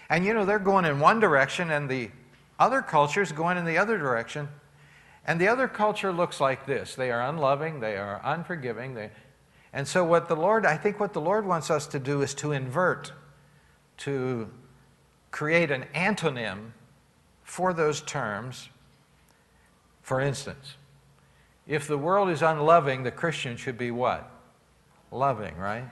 And 0.09 0.25
you 0.25 0.33
know, 0.33 0.45
they're 0.45 0.61
going 0.61 0.85
in 0.85 1.00
one 1.00 1.19
direction 1.19 1.73
and 1.73 1.88
the 1.88 2.09
other 2.57 2.83
culture 2.83 3.21
is 3.23 3.33
going 3.33 3.59
in 3.59 3.64
the 3.64 3.79
other 3.79 3.99
direction. 3.99 4.49
And 5.26 5.41
the 5.41 5.49
other 5.49 5.67
culture 5.67 6.12
looks 6.12 6.41
like 6.41 6.67
this. 6.67 6.95
They 6.95 7.11
are 7.11 7.29
unloving, 7.29 7.81
they 7.81 7.97
are 7.97 8.21
unforgiving. 8.23 8.95
They, 8.95 9.11
and 9.73 9.88
so 9.88 10.05
what 10.05 10.29
the 10.29 10.37
Lord, 10.37 10.67
I 10.67 10.76
think 10.76 11.00
what 11.00 11.14
the 11.14 11.21
Lord 11.21 11.45
wants 11.47 11.69
us 11.69 11.88
to 11.88 11.99
do 11.99 12.23
is 12.23 12.33
to 12.35 12.52
invert, 12.52 13.11
to 13.99 14.49
create 15.33 15.73
an 15.73 15.87
antonym 15.95 16.71
for 17.43 17.73
those 17.73 18.03
terms. 18.03 18.69
For 20.03 20.21
instance, 20.21 20.77
if 21.67 21.89
the 21.89 21.99
world 21.99 22.29
is 22.29 22.43
unloving, 22.43 23.03
the 23.03 23.11
Christian 23.11 23.57
should 23.57 23.77
be 23.77 23.91
what? 23.91 24.31
Loving, 25.11 25.57
right? 25.57 25.85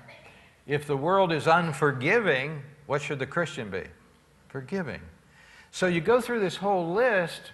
If 0.66 0.86
the 0.86 0.96
world 0.96 1.32
is 1.32 1.48
unforgiving, 1.48 2.62
what 2.86 3.02
should 3.02 3.18
the 3.18 3.26
Christian 3.26 3.70
be? 3.70 3.82
Forgiving. 4.48 5.00
So 5.72 5.86
you 5.86 6.00
go 6.00 6.20
through 6.20 6.40
this 6.40 6.56
whole 6.56 6.92
list. 6.92 7.52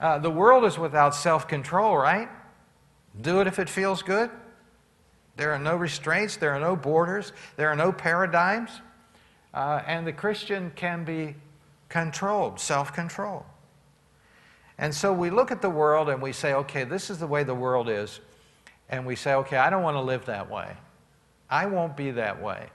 Uh, 0.00 0.18
the 0.18 0.30
world 0.30 0.64
is 0.64 0.78
without 0.78 1.14
self 1.14 1.48
control, 1.48 1.96
right? 1.96 2.28
Do 3.20 3.40
it 3.40 3.46
if 3.46 3.58
it 3.58 3.68
feels 3.68 4.02
good. 4.02 4.30
There 5.36 5.52
are 5.52 5.58
no 5.58 5.76
restraints, 5.76 6.36
there 6.36 6.52
are 6.52 6.60
no 6.60 6.76
borders, 6.76 7.32
there 7.56 7.68
are 7.68 7.76
no 7.76 7.92
paradigms. 7.92 8.70
Uh, 9.54 9.82
and 9.86 10.06
the 10.06 10.12
Christian 10.12 10.72
can 10.76 11.04
be 11.04 11.34
controlled, 11.88 12.60
self 12.60 12.92
controlled. 12.92 13.44
And 14.78 14.94
so 14.94 15.12
we 15.12 15.30
look 15.30 15.50
at 15.50 15.60
the 15.60 15.70
world 15.70 16.08
and 16.08 16.22
we 16.22 16.32
say, 16.32 16.54
okay, 16.54 16.84
this 16.84 17.10
is 17.10 17.18
the 17.18 17.26
way 17.26 17.42
the 17.42 17.54
world 17.54 17.88
is. 17.88 18.20
And 18.88 19.04
we 19.04 19.16
say, 19.16 19.34
okay, 19.34 19.56
I 19.56 19.70
don't 19.70 19.82
want 19.82 19.96
to 19.96 20.00
live 20.00 20.26
that 20.26 20.48
way. 20.50 20.76
I 21.50 21.66
won't 21.66 21.96
be 21.96 22.12
that 22.12 22.40
way. 22.40 22.68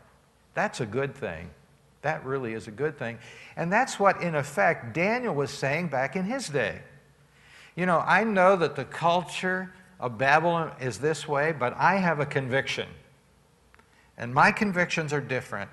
That's 0.53 0.81
a 0.81 0.85
good 0.85 1.15
thing. 1.15 1.49
That 2.01 2.25
really 2.25 2.53
is 2.53 2.67
a 2.67 2.71
good 2.71 2.99
thing. 2.99 3.17
And 3.55 3.71
that's 3.71 3.99
what, 3.99 4.21
in 4.21 4.35
effect, 4.35 4.93
Daniel 4.93 5.33
was 5.33 5.49
saying 5.49 5.87
back 5.87 6.15
in 6.15 6.25
his 6.25 6.49
day. 6.49 6.81
You 7.75 7.85
know, 7.85 8.03
I 8.05 8.23
know 8.23 8.55
that 8.57 8.75
the 8.75 8.85
culture 8.85 9.73
of 9.99 10.17
Babylon 10.17 10.73
is 10.81 10.99
this 10.99 11.27
way, 11.27 11.53
but 11.53 11.73
I 11.77 11.95
have 11.95 12.19
a 12.19 12.25
conviction. 12.25 12.87
And 14.17 14.33
my 14.33 14.51
convictions 14.51 15.13
are 15.13 15.21
different. 15.21 15.69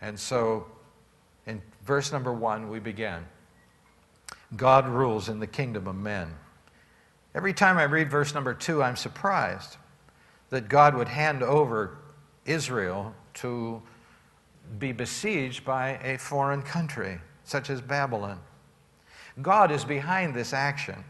And 0.00 0.18
so, 0.18 0.66
in 1.46 1.62
verse 1.84 2.12
number 2.12 2.32
one, 2.32 2.68
we 2.68 2.78
begin 2.78 3.24
God 4.54 4.88
rules 4.88 5.28
in 5.28 5.40
the 5.40 5.46
kingdom 5.46 5.86
of 5.86 5.96
men. 5.96 6.34
Every 7.34 7.52
time 7.52 7.78
I 7.78 7.84
read 7.84 8.10
verse 8.10 8.34
number 8.34 8.54
two, 8.54 8.82
I'm 8.82 8.96
surprised 8.96 9.76
that 10.50 10.68
God 10.68 10.94
would 10.94 11.08
hand 11.08 11.42
over 11.42 11.98
Israel 12.44 13.14
to 13.34 13.82
be 14.78 14.92
besieged 14.92 15.64
by 15.64 15.98
a 16.02 16.18
foreign 16.18 16.62
country, 16.62 17.18
such 17.44 17.70
as 17.70 17.80
Babylon. 17.80 18.40
God 19.42 19.70
is 19.70 19.84
behind 19.84 20.34
this 20.34 20.52
action. 20.52 21.04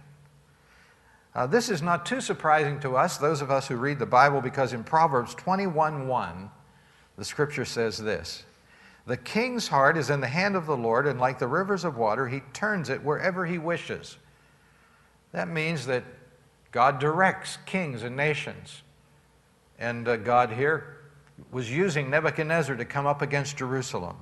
Uh, 1.35 1.47
this 1.47 1.69
is 1.69 1.83
not 1.83 2.07
too 2.07 2.21
surprising 2.21 2.81
to 2.81 2.97
us, 2.97 3.19
those 3.19 3.43
of 3.43 3.50
us 3.50 3.69
who 3.69 3.76
read 3.76 3.99
the 3.99 4.07
Bible, 4.07 4.40
because 4.40 4.73
in 4.73 4.83
Proverbs 4.83 5.35
21 5.35 6.09
1, 6.09 6.50
the 7.19 7.25
scripture 7.25 7.64
says 7.64 7.99
this 7.99 8.45
The 9.06 9.16
king's 9.16 9.68
heart 9.68 9.96
is 9.96 10.10
in 10.10 10.20
the 10.20 10.26
hand 10.26 10.56
of 10.56 10.66
the 10.66 10.76
Lord, 10.76 11.06
and 11.06 11.20
like 11.20 11.38
the 11.38 11.46
rivers 11.46 11.84
of 11.84 11.96
water, 11.96 12.26
he 12.26 12.40
turns 12.52 12.90
it 12.90 13.02
wherever 13.02 13.46
he 13.46 13.56
wishes. 13.56 14.16
That 15.32 15.48
means 15.48 15.86
that 15.86 16.02
God 16.72 16.98
directs 16.98 17.58
kings 17.66 18.02
and 18.02 18.16
nations. 18.16 18.82
And 19.78 20.08
uh, 20.08 20.16
God 20.16 20.50
here 20.50 20.96
was 21.52 21.70
using 21.70 22.10
Nebuchadnezzar 22.10 22.76
to 22.76 22.84
come 22.84 23.06
up 23.06 23.22
against 23.22 23.56
Jerusalem. 23.56 24.16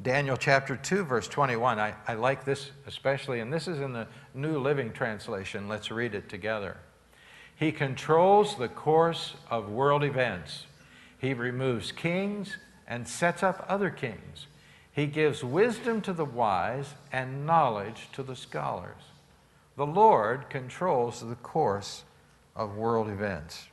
Daniel 0.00 0.36
chapter 0.36 0.76
2, 0.76 1.04
verse 1.04 1.26
21. 1.26 1.80
I, 1.80 1.94
I 2.06 2.14
like 2.14 2.44
this 2.44 2.70
especially, 2.86 3.40
and 3.40 3.52
this 3.52 3.66
is 3.66 3.80
in 3.80 3.92
the 3.92 4.06
New 4.34 4.58
Living 4.58 4.92
Translation. 4.92 5.68
Let's 5.68 5.90
read 5.90 6.14
it 6.14 6.28
together. 6.28 6.76
He 7.56 7.72
controls 7.72 8.56
the 8.56 8.68
course 8.68 9.34
of 9.50 9.70
world 9.70 10.04
events. 10.04 10.66
He 11.18 11.32
removes 11.32 11.90
kings 11.90 12.58
and 12.86 13.06
sets 13.06 13.42
up 13.42 13.64
other 13.68 13.90
kings. 13.90 14.46
He 14.92 15.06
gives 15.06 15.44
wisdom 15.44 16.00
to 16.02 16.12
the 16.12 16.24
wise 16.24 16.94
and 17.12 17.44
knowledge 17.46 18.08
to 18.12 18.22
the 18.22 18.36
scholars. 18.36 19.02
The 19.76 19.86
Lord 19.86 20.48
controls 20.48 21.20
the 21.20 21.34
course 21.36 22.04
of 22.54 22.76
world 22.76 23.08
events. 23.08 23.66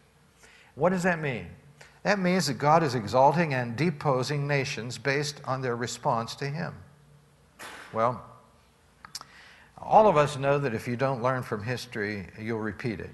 What 0.76 0.90
does 0.90 1.04
that 1.04 1.22
mean? 1.22 1.48
That 2.04 2.20
means 2.20 2.48
that 2.48 2.58
God 2.58 2.84
is 2.84 2.96
exalting 2.96 3.54
and 3.54 3.78
deposing 3.78 4.46
nations 4.46 4.98
based 4.98 5.40
on 5.46 5.62
their 5.62 5.78
response 5.78 6.36
to 6.36 6.46
Him. 6.46 6.76
Well, 7.94 8.22
all 9.78 10.08
of 10.08 10.18
us 10.18 10.38
know 10.38 10.60
that 10.60 10.74
if 10.74 10.88
you 10.88 10.98
don't 10.98 11.22
learn 11.22 11.44
from 11.44 11.64
history, 11.64 12.28
you'll 12.38 12.60
repeat 12.60 13.00
it. 13.00 13.12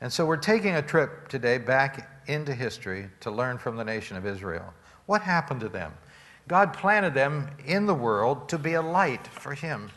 And 0.00 0.12
so 0.12 0.24
we're 0.26 0.36
taking 0.36 0.76
a 0.76 0.82
trip 0.82 1.28
today 1.28 1.58
back 1.58 2.13
into 2.26 2.54
history 2.54 3.08
to 3.20 3.30
learn 3.30 3.58
from 3.58 3.76
the 3.76 3.84
nation 3.84 4.16
of 4.16 4.26
Israel. 4.26 4.72
What 5.06 5.22
happened 5.22 5.60
to 5.60 5.68
them? 5.68 5.92
God 6.46 6.72
planted 6.72 7.14
them 7.14 7.50
in 7.64 7.86
the 7.86 7.94
world 7.94 8.48
to 8.50 8.58
be 8.58 8.74
a 8.74 8.82
light 8.82 9.26
for 9.26 9.54
Him, 9.54 9.90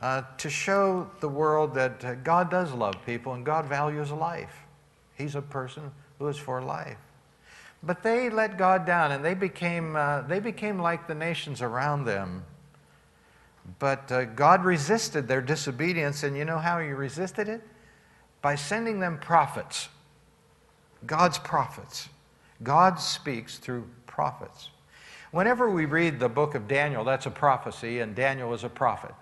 uh, 0.00 0.22
to 0.38 0.48
show 0.48 1.10
the 1.20 1.28
world 1.28 1.74
that 1.74 2.04
uh, 2.04 2.14
God 2.16 2.50
does 2.50 2.72
love 2.72 2.94
people 3.04 3.34
and 3.34 3.44
God 3.44 3.66
values 3.66 4.10
life. 4.10 4.64
He's 5.16 5.34
a 5.34 5.42
person 5.42 5.90
who 6.18 6.28
is 6.28 6.36
for 6.36 6.62
life. 6.62 6.98
But 7.82 8.02
they 8.02 8.30
let 8.30 8.56
God 8.56 8.86
down 8.86 9.12
and 9.12 9.24
they 9.24 9.34
became, 9.34 9.94
uh, 9.94 10.22
they 10.22 10.40
became 10.40 10.78
like 10.78 11.06
the 11.06 11.14
nations 11.14 11.62
around 11.62 12.04
them. 12.04 12.44
But 13.78 14.10
uh, 14.10 14.24
God 14.24 14.64
resisted 14.64 15.28
their 15.28 15.42
disobedience, 15.42 16.22
and 16.22 16.36
you 16.36 16.44
know 16.44 16.58
how 16.58 16.78
He 16.78 16.88
resisted 16.88 17.48
it? 17.48 17.60
By 18.40 18.54
sending 18.54 19.00
them 19.00 19.18
prophets. 19.18 19.88
God's 21.06 21.38
prophets. 21.38 22.08
God 22.62 22.98
speaks 23.00 23.58
through 23.58 23.88
prophets. 24.06 24.70
Whenever 25.30 25.70
we 25.70 25.84
read 25.84 26.18
the 26.18 26.28
book 26.28 26.54
of 26.54 26.66
Daniel, 26.66 27.04
that's 27.04 27.26
a 27.26 27.30
prophecy, 27.30 28.00
and 28.00 28.14
Daniel 28.14 28.52
is 28.54 28.64
a 28.64 28.68
prophet. 28.68 29.14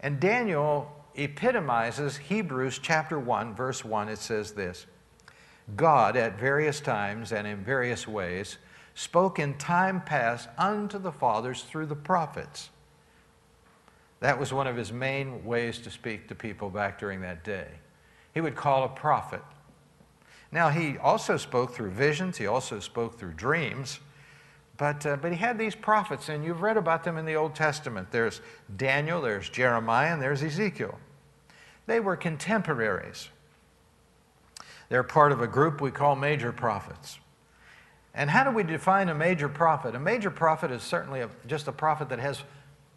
And 0.00 0.20
Daniel 0.20 0.92
epitomizes 1.16 2.16
Hebrews 2.16 2.78
chapter 2.80 3.18
1, 3.18 3.54
verse 3.54 3.84
1. 3.84 4.08
It 4.08 4.18
says 4.18 4.52
this 4.52 4.86
God, 5.76 6.16
at 6.16 6.38
various 6.38 6.80
times 6.80 7.32
and 7.32 7.46
in 7.46 7.58
various 7.58 8.06
ways, 8.06 8.58
spoke 8.94 9.38
in 9.38 9.54
time 9.54 10.00
past 10.00 10.48
unto 10.56 10.98
the 10.98 11.12
fathers 11.12 11.62
through 11.62 11.86
the 11.86 11.96
prophets. 11.96 12.70
That 14.20 14.38
was 14.38 14.52
one 14.52 14.66
of 14.66 14.76
his 14.76 14.92
main 14.92 15.44
ways 15.44 15.78
to 15.80 15.90
speak 15.90 16.28
to 16.28 16.34
people 16.34 16.70
back 16.70 16.98
during 16.98 17.20
that 17.20 17.44
day. 17.44 17.68
He 18.34 18.40
would 18.40 18.56
call 18.56 18.84
a 18.84 18.88
prophet. 18.88 19.42
Now, 20.50 20.70
he 20.70 20.96
also 20.96 21.36
spoke 21.36 21.74
through 21.74 21.90
visions, 21.90 22.38
he 22.38 22.46
also 22.46 22.80
spoke 22.80 23.18
through 23.18 23.32
dreams, 23.32 24.00
but, 24.78 25.04
uh, 25.04 25.16
but 25.16 25.32
he 25.32 25.38
had 25.38 25.58
these 25.58 25.74
prophets, 25.74 26.28
and 26.28 26.44
you've 26.44 26.62
read 26.62 26.76
about 26.76 27.04
them 27.04 27.18
in 27.18 27.26
the 27.26 27.34
Old 27.34 27.54
Testament. 27.54 28.10
There's 28.10 28.40
Daniel, 28.76 29.20
there's 29.20 29.50
Jeremiah, 29.50 30.12
and 30.12 30.22
there's 30.22 30.42
Ezekiel. 30.42 30.98
They 31.86 32.00
were 32.00 32.16
contemporaries. 32.16 33.28
They're 34.88 35.02
part 35.02 35.32
of 35.32 35.42
a 35.42 35.46
group 35.46 35.80
we 35.80 35.90
call 35.90 36.16
major 36.16 36.52
prophets. 36.52 37.18
And 38.14 38.30
how 38.30 38.44
do 38.44 38.50
we 38.50 38.62
define 38.62 39.08
a 39.08 39.14
major 39.14 39.48
prophet? 39.48 39.94
A 39.94 39.98
major 39.98 40.30
prophet 40.30 40.70
is 40.70 40.82
certainly 40.82 41.20
a, 41.20 41.28
just 41.46 41.68
a 41.68 41.72
prophet 41.72 42.08
that 42.08 42.18
has 42.18 42.42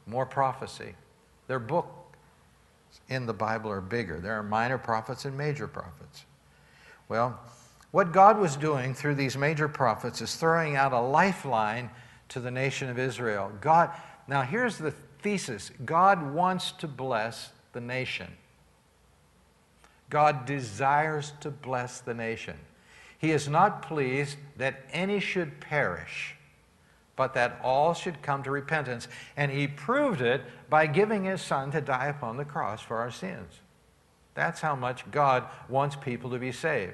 more 0.05 0.25
prophecy. 0.25 0.95
Their 1.47 1.59
books 1.59 1.89
in 3.09 3.25
the 3.25 3.33
Bible 3.33 3.71
are 3.71 3.81
bigger. 3.81 4.19
There 4.19 4.33
are 4.33 4.43
minor 4.43 4.77
prophets 4.77 5.25
and 5.25 5.37
major 5.37 5.67
prophets. 5.67 6.25
Well, 7.11 7.37
what 7.91 8.13
God 8.13 8.39
was 8.39 8.55
doing 8.55 8.93
through 8.93 9.15
these 9.15 9.35
major 9.35 9.67
prophets 9.67 10.21
is 10.21 10.33
throwing 10.35 10.77
out 10.77 10.93
a 10.93 11.01
lifeline 11.01 11.89
to 12.29 12.39
the 12.39 12.49
nation 12.49 12.89
of 12.89 12.97
Israel. 12.97 13.51
God, 13.59 13.91
now 14.29 14.43
here's 14.43 14.77
the 14.77 14.91
thesis 15.21 15.73
God 15.83 16.33
wants 16.33 16.71
to 16.71 16.87
bless 16.87 17.51
the 17.73 17.81
nation. 17.81 18.27
God 20.09 20.45
desires 20.45 21.33
to 21.41 21.51
bless 21.51 21.99
the 21.99 22.13
nation. 22.13 22.57
He 23.17 23.31
is 23.31 23.49
not 23.49 23.81
pleased 23.81 24.37
that 24.55 24.85
any 24.93 25.19
should 25.19 25.59
perish, 25.59 26.35
but 27.17 27.33
that 27.33 27.59
all 27.61 27.93
should 27.93 28.21
come 28.21 28.41
to 28.43 28.51
repentance. 28.51 29.09
And 29.35 29.51
he 29.51 29.67
proved 29.67 30.21
it 30.21 30.43
by 30.69 30.87
giving 30.87 31.25
his 31.25 31.41
son 31.41 31.71
to 31.71 31.81
die 31.81 32.07
upon 32.07 32.37
the 32.37 32.45
cross 32.45 32.81
for 32.81 32.99
our 32.99 33.11
sins. 33.11 33.59
That's 34.33 34.61
how 34.61 34.75
much 34.75 35.09
God 35.11 35.45
wants 35.67 35.95
people 35.95 36.29
to 36.31 36.39
be 36.39 36.51
saved. 36.51 36.93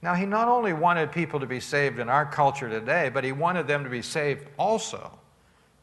Now, 0.00 0.14
he 0.14 0.26
not 0.26 0.48
only 0.48 0.72
wanted 0.72 1.10
people 1.10 1.40
to 1.40 1.46
be 1.46 1.60
saved 1.60 1.98
in 1.98 2.08
our 2.08 2.24
culture 2.24 2.68
today, 2.68 3.10
but 3.12 3.24
he 3.24 3.32
wanted 3.32 3.66
them 3.66 3.82
to 3.84 3.90
be 3.90 4.02
saved 4.02 4.46
also 4.58 5.18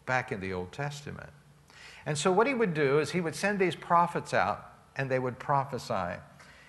back 0.06 0.32
in 0.32 0.40
the 0.40 0.54
Old 0.54 0.72
Testament. 0.72 1.30
And 2.06 2.18
so, 2.18 2.32
what 2.32 2.48
he 2.48 2.54
would 2.54 2.74
do 2.74 3.00
is 3.00 3.12
he 3.12 3.20
would 3.20 3.36
send 3.36 3.60
these 3.60 3.76
prophets 3.76 4.34
out 4.34 4.74
and 4.96 5.10
they 5.10 5.20
would 5.20 5.40
prophesy. 5.40 6.20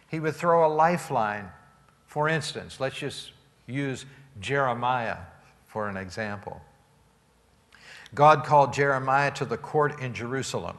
He 0.08 0.18
would 0.18 0.34
throw 0.34 0.66
a 0.66 0.72
lifeline. 0.72 1.50
For 2.06 2.28
instance, 2.28 2.80
let's 2.80 2.96
just 2.96 3.32
use 3.66 4.06
Jeremiah 4.40 5.18
for 5.66 5.88
an 5.88 5.96
example. 5.96 6.60
God 8.14 8.44
called 8.44 8.72
Jeremiah 8.72 9.30
to 9.32 9.44
the 9.44 9.58
court 9.58 10.00
in 10.00 10.14
Jerusalem. 10.14 10.78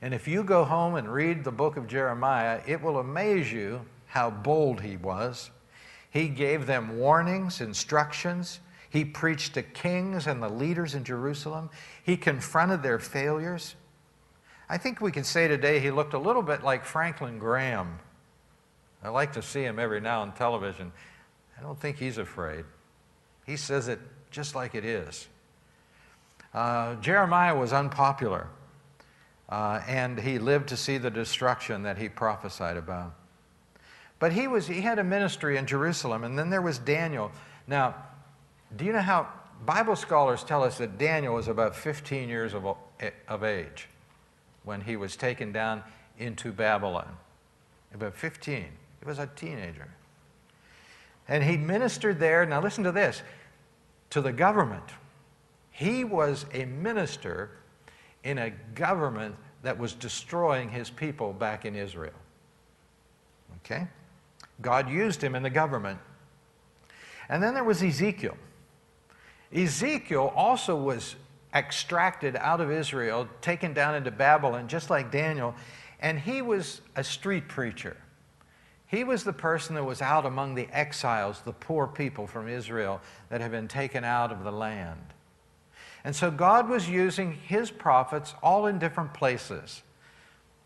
And 0.00 0.14
if 0.14 0.28
you 0.28 0.44
go 0.44 0.64
home 0.64 0.94
and 0.94 1.12
read 1.12 1.44
the 1.44 1.52
book 1.52 1.76
of 1.76 1.88
Jeremiah, 1.88 2.60
it 2.66 2.80
will 2.80 2.98
amaze 2.98 3.52
you 3.52 3.80
how 4.06 4.30
bold 4.30 4.80
he 4.80 4.96
was. 4.96 5.50
He 6.10 6.28
gave 6.28 6.66
them 6.66 6.98
warnings, 6.98 7.60
instructions. 7.60 8.60
He 8.90 9.04
preached 9.04 9.54
to 9.54 9.62
kings 9.62 10.26
and 10.26 10.42
the 10.42 10.48
leaders 10.48 10.94
in 10.94 11.04
Jerusalem. 11.04 11.68
He 12.02 12.16
confronted 12.16 12.82
their 12.82 12.98
failures. 12.98 13.74
I 14.68 14.78
think 14.78 15.00
we 15.00 15.12
can 15.12 15.24
say 15.24 15.48
today 15.48 15.80
he 15.80 15.90
looked 15.90 16.14
a 16.14 16.18
little 16.18 16.42
bit 16.42 16.62
like 16.62 16.84
Franklin 16.84 17.38
Graham 17.38 17.98
I 19.02 19.10
like 19.10 19.32
to 19.34 19.42
see 19.42 19.62
him 19.62 19.78
every 19.78 20.00
now 20.00 20.22
on 20.22 20.32
television. 20.32 20.92
I 21.58 21.62
don't 21.62 21.78
think 21.78 21.98
he's 21.98 22.18
afraid. 22.18 22.64
He 23.46 23.56
says 23.56 23.88
it 23.88 24.00
just 24.30 24.54
like 24.54 24.74
it 24.74 24.84
is. 24.84 25.28
Uh, 26.52 26.96
Jeremiah 26.96 27.56
was 27.56 27.72
unpopular, 27.72 28.48
uh, 29.48 29.80
and 29.86 30.18
he 30.18 30.38
lived 30.38 30.68
to 30.68 30.76
see 30.76 30.98
the 30.98 31.10
destruction 31.10 31.82
that 31.82 31.98
he 31.98 32.08
prophesied 32.08 32.76
about. 32.76 33.14
But 34.18 34.32
he, 34.32 34.48
was, 34.48 34.66
he 34.66 34.80
had 34.80 34.98
a 34.98 35.04
ministry 35.04 35.56
in 35.56 35.66
Jerusalem, 35.66 36.24
and 36.24 36.38
then 36.38 36.50
there 36.50 36.62
was 36.62 36.78
Daniel. 36.78 37.30
Now, 37.66 37.94
do 38.76 38.84
you 38.84 38.92
know 38.92 39.00
how 39.00 39.28
Bible 39.64 39.96
scholars 39.96 40.44
tell 40.44 40.64
us 40.64 40.78
that 40.78 40.98
Daniel 40.98 41.34
was 41.34 41.48
about 41.48 41.74
15 41.74 42.28
years 42.28 42.52
of, 42.52 42.76
of 43.28 43.44
age 43.44 43.88
when 44.64 44.80
he 44.80 44.96
was 44.96 45.16
taken 45.16 45.52
down 45.52 45.82
into 46.18 46.52
Babylon? 46.52 47.16
About 47.94 48.14
15. 48.14 48.64
He 49.00 49.06
was 49.06 49.18
a 49.18 49.28
teenager. 49.34 49.88
And 51.28 51.44
he 51.44 51.56
ministered 51.56 52.18
there. 52.18 52.44
Now, 52.44 52.60
listen 52.60 52.84
to 52.84 52.92
this. 52.92 53.22
to 54.10 54.20
the 54.20 54.32
government. 54.32 54.84
He 55.70 56.02
was 56.02 56.44
a 56.52 56.64
minister 56.64 57.50
in 58.24 58.38
a 58.38 58.50
government 58.74 59.34
that 59.62 59.78
was 59.78 59.92
destroying 59.92 60.68
his 60.68 60.90
people 60.90 61.32
back 61.32 61.64
in 61.64 61.74
Israel. 61.74 62.12
Okay? 63.64 63.86
God 64.60 64.88
used 64.88 65.22
him 65.22 65.34
in 65.34 65.42
the 65.42 65.50
government. 65.50 65.98
And 67.28 67.42
then 67.42 67.54
there 67.54 67.64
was 67.64 67.82
Ezekiel. 67.82 68.36
Ezekiel 69.52 70.32
also 70.34 70.76
was 70.76 71.16
extracted 71.54 72.36
out 72.36 72.60
of 72.60 72.70
Israel, 72.70 73.28
taken 73.40 73.72
down 73.72 73.94
into 73.94 74.10
Babylon, 74.10 74.68
just 74.68 74.90
like 74.90 75.10
Daniel, 75.10 75.54
and 76.00 76.18
he 76.18 76.42
was 76.42 76.80
a 76.96 77.02
street 77.02 77.48
preacher. 77.48 77.96
He 78.86 79.04
was 79.04 79.24
the 79.24 79.32
person 79.32 79.74
that 79.74 79.84
was 79.84 80.00
out 80.00 80.24
among 80.24 80.54
the 80.54 80.68
exiles, 80.72 81.42
the 81.42 81.52
poor 81.52 81.86
people 81.86 82.26
from 82.26 82.48
Israel 82.48 83.00
that 83.28 83.40
had 83.40 83.50
been 83.50 83.68
taken 83.68 84.04
out 84.04 84.32
of 84.32 84.44
the 84.44 84.52
land. 84.52 85.14
And 86.04 86.14
so 86.14 86.30
God 86.30 86.68
was 86.68 86.88
using 86.88 87.32
his 87.32 87.70
prophets 87.70 88.34
all 88.42 88.66
in 88.66 88.78
different 88.78 89.12
places. 89.14 89.82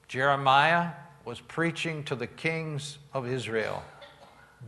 Jeremiah 0.09 0.91
was 1.25 1.41
preaching 1.41 2.05
to 2.05 2.15
the 2.15 2.27
kings 2.27 2.99
of 3.15 3.27
Israel 3.27 3.83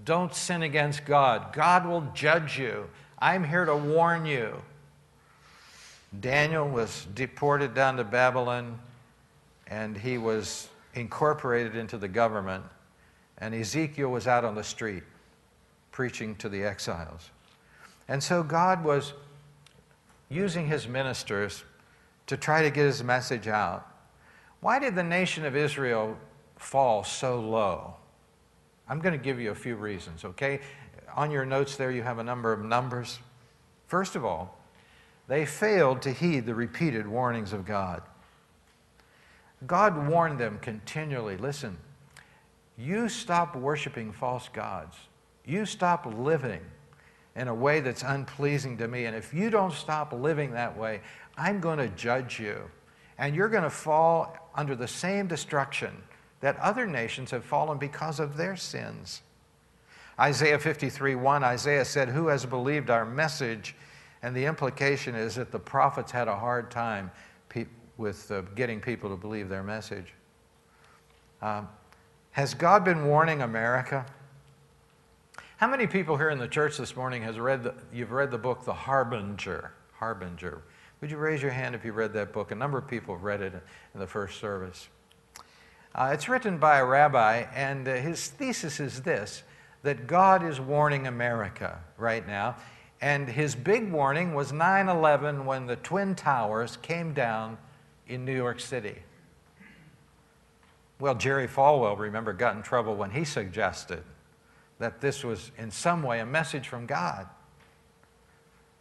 Don't 0.04 0.35
sin 0.35 0.62
against 0.62 1.04
God, 1.04 1.52
God 1.52 1.87
will 1.87 2.09
judge 2.14 2.59
you. 2.59 2.88
I'm 3.18 3.44
here 3.44 3.64
to 3.64 3.76
warn 3.76 4.26
you. 4.26 4.61
Daniel 6.21 6.68
was 6.68 7.06
deported 7.14 7.75
down 7.75 7.97
to 7.97 8.04
Babylon 8.04 8.78
and 9.66 9.97
he 9.97 10.18
was 10.18 10.68
incorporated 10.94 11.76
into 11.76 11.99
the 11.99 12.09
government. 12.09 12.64
And 13.38 13.54
Ezekiel 13.54 14.11
was 14.11 14.26
out 14.26 14.44
on 14.44 14.54
the 14.54 14.64
street 14.64 15.02
preaching 15.90 16.35
to 16.37 16.49
the 16.49 16.64
exiles. 16.64 17.30
And 18.09 18.23
so 18.23 18.42
God 18.42 18.85
was 18.85 19.14
using 20.28 20.66
his 20.66 20.88
ministers 20.88 21.64
to 22.26 22.37
try 22.37 22.62
to 22.62 22.71
get 22.71 22.87
his 22.87 23.02
message 23.02 23.49
out. 23.49 23.87
Why 24.61 24.78
did 24.78 24.95
the 24.95 25.02
nation 25.02 25.45
of 25.45 25.54
Israel 25.54 26.16
fall 26.57 27.04
so 27.04 27.40
low? 27.40 27.97
I'm 28.88 29.00
going 29.00 29.12
to 29.12 29.23
give 29.23 29.40
you 29.40 29.50
a 29.50 29.54
few 29.54 29.76
reasons, 29.76 30.25
okay? 30.25 30.61
On 31.14 31.31
your 31.31 31.45
notes 31.45 31.76
there, 31.76 31.90
you 31.90 32.02
have 32.02 32.19
a 32.19 32.25
number 32.25 32.52
of 32.52 32.64
numbers. 32.64 33.19
First 33.87 34.16
of 34.16 34.25
all, 34.25 34.59
they 35.28 35.47
failed 35.47 36.02
to 36.02 36.12
heed 36.12 36.47
the 36.47 36.54
repeated 36.54 37.07
warnings 37.07 37.52
of 37.52 37.64
God. 37.64 38.02
God 39.66 40.09
warned 40.09 40.38
them 40.38 40.59
continually 40.61 41.37
listen, 41.37 41.78
you 42.76 43.09
stop 43.09 43.57
worshiping 43.57 44.12
false 44.12 44.49
gods, 44.49 44.97
you 45.47 45.64
stop 45.64 46.07
living 46.07 46.61
in 47.37 47.49
a 47.49 47.55
way 47.55 47.81
that's 47.81 48.03
unpleasing 48.03 48.76
to 48.79 48.88
me. 48.88 49.07
And 49.07 49.17
if 49.17 49.35
you 49.35 49.50
don't 49.50 49.73
stop 49.73 50.12
living 50.12 50.53
that 50.53 50.76
way, 50.76 51.00
I'm 51.37 51.61
going 51.61 51.79
to 51.79 51.88
judge 51.88 52.38
you. 52.38 52.71
And 53.19 53.35
you're 53.35 53.49
going 53.49 53.64
to 53.64 53.71
fall 53.71 54.50
under 54.55 54.76
the 54.76 54.88
same 54.88 55.26
destruction 55.26 55.91
that 56.41 56.57
other 56.59 56.87
nations 56.87 57.31
have 57.31 57.45
fallen 57.45 57.79
because 57.79 58.21
of 58.21 58.37
their 58.37 58.57
sins. 58.57 59.23
Isaiah 60.19 60.59
53 60.59 61.17
1, 61.17 61.43
Isaiah 61.43 61.85
said, 61.85 62.09
Who 62.09 62.29
has 62.29 62.47
believed 62.47 62.91
our 62.91 63.05
message? 63.05 63.75
And 64.23 64.35
the 64.35 64.45
implication 64.45 65.14
is 65.14 65.35
that 65.35 65.50
the 65.50 65.59
prophets 65.59 66.12
had 66.12 66.29
a 66.29 66.37
hard 66.37 66.71
time 66.71 67.11
with 67.97 68.31
uh, 68.31 68.43
getting 68.55 68.81
people 68.81 69.11
to 69.11 69.17
believe 69.17 69.49
their 69.49 69.62
message. 69.62 70.12
Um, 71.43 71.69
has 72.33 72.55
God 72.55 72.85
been 72.85 73.07
warning 73.07 73.43
America? 73.43 74.05
How 75.58 75.68
many 75.68 75.87
people 75.87 76.16
here 76.16 76.30
in 76.30 76.38
the 76.38 76.49
church 76.49 76.78
this 76.78 76.96
morning 76.96 77.23
has 77.23 77.38
read 77.38 77.62
the, 77.62 77.75
you've 77.92 78.11
read 78.11 78.32
the 78.32 78.38
book 78.38 78.64
The 78.64 78.73
Harbinger? 78.73 79.70
Harbinger. 79.92 80.62
Would 81.00 81.12
you 81.12 81.16
raise 81.16 81.40
your 81.40 81.52
hand 81.52 81.76
if 81.76 81.84
you 81.84 81.92
read 81.92 82.12
that 82.14 82.32
book? 82.32 82.50
A 82.50 82.56
number 82.56 82.76
of 82.76 82.88
people 82.88 83.14
have 83.14 83.23
read 83.23 83.40
it 83.40 83.52
in 83.94 84.00
the 84.00 84.06
first 84.06 84.40
service. 84.40 84.88
Uh, 85.94 86.11
it's 86.12 86.28
written 86.28 86.58
by 86.58 86.78
a 86.78 86.84
rabbi, 86.84 87.44
and 87.54 87.87
uh, 87.87 87.94
his 87.94 88.26
thesis 88.26 88.81
is 88.81 89.02
this 89.02 89.44
that 89.85 90.09
God 90.09 90.42
is 90.42 90.59
warning 90.59 91.07
America 91.07 91.79
right 91.98 92.26
now. 92.26 92.57
And 93.00 93.29
his 93.29 93.55
big 93.55 93.92
warning 93.92 94.35
was 94.35 94.52
9 94.52 94.88
11 94.88 95.46
when 95.46 95.66
the 95.66 95.76
Twin 95.76 96.16
Towers 96.16 96.79
came 96.79 97.14
down 97.14 97.59
in 98.09 98.24
New 98.24 98.35
York 98.35 98.59
City. 98.59 98.96
Well, 100.98 101.14
Jerry 101.14 101.46
Falwell, 101.46 101.96
remember, 101.96 102.33
got 102.33 102.57
in 102.57 102.62
trouble 102.62 102.96
when 102.96 103.11
he 103.11 103.24
suggested 103.24 104.02
that 104.78 105.00
this 105.00 105.24
was 105.24 105.50
in 105.58 105.70
some 105.70 106.02
way 106.02 106.20
a 106.20 106.26
message 106.26 106.68
from 106.68 106.87
God. 106.87 107.26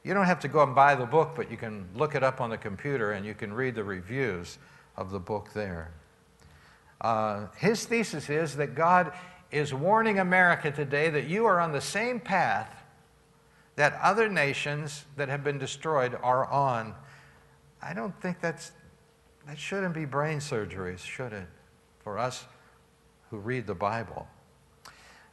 You 0.03 0.13
don't 0.13 0.25
have 0.25 0.41
to 0.41 0.47
go 0.47 0.63
and 0.63 0.75
buy 0.75 0.95
the 0.95 1.05
book, 1.05 1.31
but 1.35 1.49
you 1.49 1.57
can 1.57 1.87
look 1.95 2.13
it 2.15 2.23
up 2.23 2.41
on 2.41 2.49
the 2.49 2.57
computer 2.57 3.13
and 3.13 3.25
you 3.25 3.33
can 3.33 3.53
read 3.53 3.75
the 3.75 3.83
reviews 3.83 4.57
of 4.97 5.11
the 5.11 5.19
book 5.19 5.53
there. 5.53 5.91
Uh, 6.99 7.47
his 7.57 7.85
thesis 7.85 8.29
is 8.29 8.55
that 8.57 8.75
God 8.75 9.13
is 9.51 9.73
warning 9.73 10.19
America 10.19 10.71
today 10.71 11.09
that 11.09 11.27
you 11.27 11.45
are 11.45 11.59
on 11.59 11.71
the 11.71 11.81
same 11.81 12.19
path 12.19 12.83
that 13.75 13.97
other 14.01 14.29
nations 14.29 15.05
that 15.15 15.29
have 15.29 15.43
been 15.43 15.57
destroyed 15.57 16.17
are 16.21 16.45
on. 16.47 16.93
I 17.81 17.93
don't 17.93 18.19
think 18.21 18.39
that's, 18.39 18.71
that 19.47 19.57
shouldn't 19.57 19.93
be 19.93 20.05
brain 20.05 20.39
surgeries, 20.39 20.99
should 20.99 21.33
it, 21.33 21.47
for 22.03 22.17
us 22.17 22.45
who 23.29 23.37
read 23.37 23.67
the 23.67 23.75
Bible. 23.75 24.27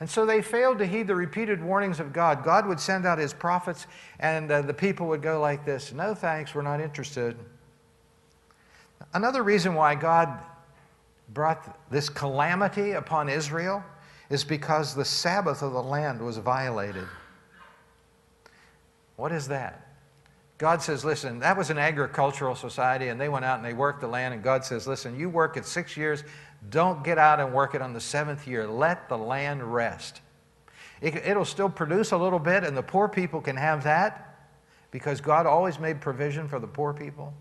And 0.00 0.08
so 0.08 0.24
they 0.24 0.40
failed 0.40 0.78
to 0.78 0.86
heed 0.86 1.06
the 1.06 1.14
repeated 1.14 1.62
warnings 1.62 2.00
of 2.00 2.12
God. 2.12 2.42
God 2.42 2.66
would 2.66 2.80
send 2.80 3.06
out 3.06 3.18
his 3.18 3.34
prophets, 3.34 3.86
and 4.18 4.50
uh, 4.50 4.62
the 4.62 4.72
people 4.72 5.06
would 5.08 5.22
go 5.22 5.40
like 5.40 5.64
this 5.66 5.92
No 5.92 6.14
thanks, 6.14 6.54
we're 6.54 6.62
not 6.62 6.80
interested. 6.80 7.36
Another 9.12 9.42
reason 9.42 9.74
why 9.74 9.94
God 9.94 10.38
brought 11.32 11.78
this 11.90 12.08
calamity 12.08 12.92
upon 12.92 13.28
Israel 13.28 13.84
is 14.30 14.44
because 14.44 14.94
the 14.94 15.04
Sabbath 15.04 15.62
of 15.62 15.72
the 15.72 15.82
land 15.82 16.20
was 16.20 16.38
violated. 16.38 17.06
What 19.16 19.32
is 19.32 19.48
that? 19.48 19.86
God 20.56 20.82
says, 20.82 21.04
listen, 21.04 21.38
that 21.40 21.56
was 21.56 21.70
an 21.70 21.78
agricultural 21.78 22.54
society, 22.54 23.08
and 23.08 23.20
they 23.20 23.28
went 23.28 23.44
out 23.44 23.56
and 23.56 23.64
they 23.64 23.72
worked 23.72 24.02
the 24.02 24.06
land, 24.06 24.34
and 24.34 24.42
God 24.42 24.64
says, 24.64 24.86
listen, 24.86 25.18
you 25.18 25.28
work 25.28 25.56
it 25.56 25.64
six 25.64 25.96
years, 25.96 26.22
don't 26.68 27.02
get 27.02 27.18
out 27.18 27.40
and 27.40 27.52
work 27.52 27.74
it 27.74 27.80
on 27.80 27.92
the 27.92 28.00
seventh 28.00 28.46
year. 28.46 28.66
Let 28.66 29.08
the 29.08 29.16
land 29.16 29.62
rest. 29.72 30.20
It, 31.00 31.34
will 31.34 31.46
still 31.46 31.70
produce 31.70 32.12
a 32.12 32.16
little 32.18 32.38
bit, 32.38 32.62
and 32.62 32.76
the 32.76 32.82
poor 32.82 33.08
people 33.08 33.40
can 33.40 33.56
have 33.56 33.84
that 33.84 34.50
because 34.90 35.20
God 35.20 35.46
always 35.46 35.78
made 35.78 36.00
provision 36.00 36.46
for 36.46 36.58
the 36.58 36.66
poor 36.66 36.92
people. 36.92 37.32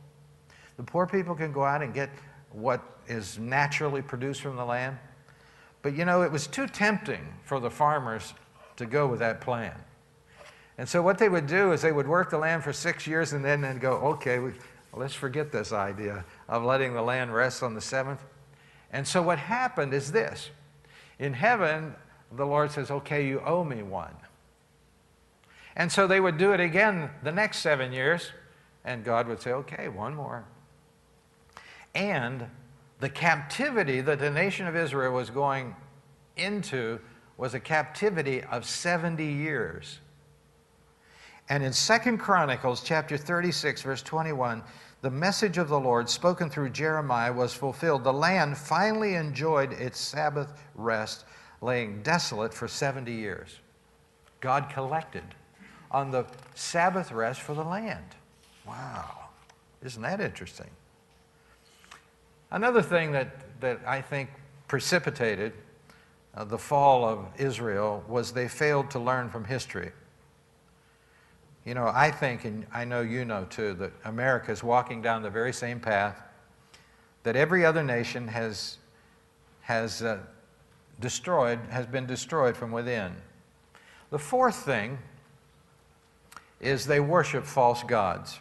The 0.77 0.83
poor 0.83 1.05
people 1.05 1.35
can 1.35 1.51
go 1.51 1.65
out 1.65 1.81
and 1.81 1.93
get 1.93 2.09
what 2.53 2.81
is 3.07 3.37
naturally 3.37 4.01
produced 4.01 4.41
from 4.41 4.55
the 4.55 4.63
land. 4.63 4.97
But 5.81 5.95
you 5.95 6.05
know, 6.05 6.21
it 6.21 6.31
was 6.31 6.47
too 6.47 6.67
tempting 6.67 7.33
for 7.43 7.59
the 7.59 7.69
farmers 7.69 8.33
to 8.77 8.85
go 8.85 9.07
with 9.07 9.19
that 9.19 9.41
plan. 9.41 9.73
And 10.77 10.87
so 10.87 11.01
what 11.01 11.17
they 11.17 11.27
would 11.27 11.47
do 11.47 11.73
is 11.73 11.81
they 11.81 11.91
would 11.91 12.07
work 12.07 12.29
the 12.29 12.37
land 12.37 12.63
for 12.63 12.71
six 12.71 13.05
years 13.05 13.33
and 13.33 13.43
then 13.43 13.59
they'd 13.59 13.81
go, 13.81 13.97
okay, 13.97 14.39
we, 14.39 14.53
let's 14.93 15.13
forget 15.13 15.51
this 15.51 15.73
idea 15.73 16.23
of 16.47 16.63
letting 16.63 16.93
the 16.93 17.01
land 17.01 17.33
rest 17.33 17.61
on 17.61 17.73
the 17.73 17.81
seventh. 17.81 18.23
And 18.91 19.07
so 19.07 19.21
what 19.21 19.39
happened 19.39 19.93
is 19.93 20.11
this. 20.11 20.49
In 21.19 21.33
heaven, 21.33 21.95
the 22.31 22.45
Lord 22.45 22.71
says, 22.71 22.91
okay, 22.91 23.27
you 23.27 23.41
owe 23.41 23.63
me 23.63 23.83
one. 23.83 24.15
And 25.75 25.91
so 25.91 26.07
they 26.07 26.19
would 26.19 26.37
do 26.37 26.53
it 26.53 26.59
again 26.59 27.09
the 27.23 27.31
next 27.31 27.59
seven 27.59 27.91
years, 27.93 28.31
and 28.83 29.03
God 29.03 29.27
would 29.27 29.41
say, 29.41 29.51
okay, 29.51 29.87
one 29.87 30.15
more. 30.15 30.45
And 31.95 32.47
the 32.99 33.09
captivity 33.09 34.01
that 34.01 34.19
the 34.19 34.29
nation 34.29 34.67
of 34.67 34.75
Israel 34.75 35.13
was 35.13 35.29
going 35.29 35.75
into 36.35 36.99
was 37.37 37.53
a 37.53 37.59
captivity 37.59 38.43
of 38.43 38.65
70 38.65 39.23
years. 39.23 39.99
And 41.47 41.63
in 41.63 41.73
Second 41.73 42.19
Chronicles 42.19 42.83
chapter 42.83 43.17
36 43.17 43.81
verse 43.81 44.01
21, 44.03 44.61
the 45.01 45.09
message 45.09 45.57
of 45.57 45.69
the 45.69 45.79
Lord 45.79 46.09
spoken 46.09 46.49
through 46.49 46.71
Jeremiah 46.71 47.31
was 47.31 47.53
fulfilled. 47.53 48.03
The 48.03 48.13
land 48.13 48.57
finally 48.57 49.15
enjoyed 49.15 49.71
its 49.73 49.99
Sabbath 49.99 50.61
rest, 50.75 51.25
laying 51.61 52.01
desolate 52.03 52.53
for 52.53 52.67
70 52.67 53.11
years. 53.11 53.59
God 54.41 54.69
collected 54.69 55.23
on 55.91 56.11
the 56.11 56.25
Sabbath 56.53 57.11
rest 57.11 57.41
for 57.41 57.53
the 57.53 57.63
land. 57.63 58.15
Wow. 58.67 59.29
Isn't 59.83 60.01
that 60.01 60.19
interesting? 60.19 60.69
Another 62.51 62.81
thing 62.81 63.11
that, 63.13 63.59
that 63.61 63.79
I 63.85 64.01
think 64.01 64.29
precipitated 64.67 65.53
uh, 66.35 66.43
the 66.43 66.57
fall 66.57 67.05
of 67.05 67.25
Israel 67.37 68.03
was 68.07 68.31
they 68.31 68.47
failed 68.47 68.91
to 68.91 68.99
learn 68.99 69.29
from 69.29 69.45
history. 69.45 69.91
You 71.69 71.75
know, 71.75 71.91
I 71.93 72.09
think, 72.09 72.45
and 72.45 72.65
I 72.73 72.83
know 72.83 73.01
you 73.01 73.25
know 73.25 73.45
too, 73.47 73.75
that 73.75 73.91
America 74.03 74.51
is 74.51 74.63
walking 74.63 75.03
down 75.03 75.21
the 75.21 75.29
very 75.29 75.53
same 75.53 75.79
path 75.79 76.19
that 77.21 77.35
every 77.35 77.63
other 77.63 77.83
nation 77.83 78.27
has, 78.27 78.77
has 79.61 80.01
uh, 80.01 80.17
destroyed, 80.99 81.59
has 81.69 81.85
been 81.85 82.07
destroyed 82.07 82.57
from 82.57 82.71
within. 82.71 83.11
The 84.09 84.17
fourth 84.17 84.55
thing 84.55 84.97
is 86.59 86.87
they 86.87 86.99
worship 86.99 87.45
false 87.45 87.83
gods. 87.83 88.39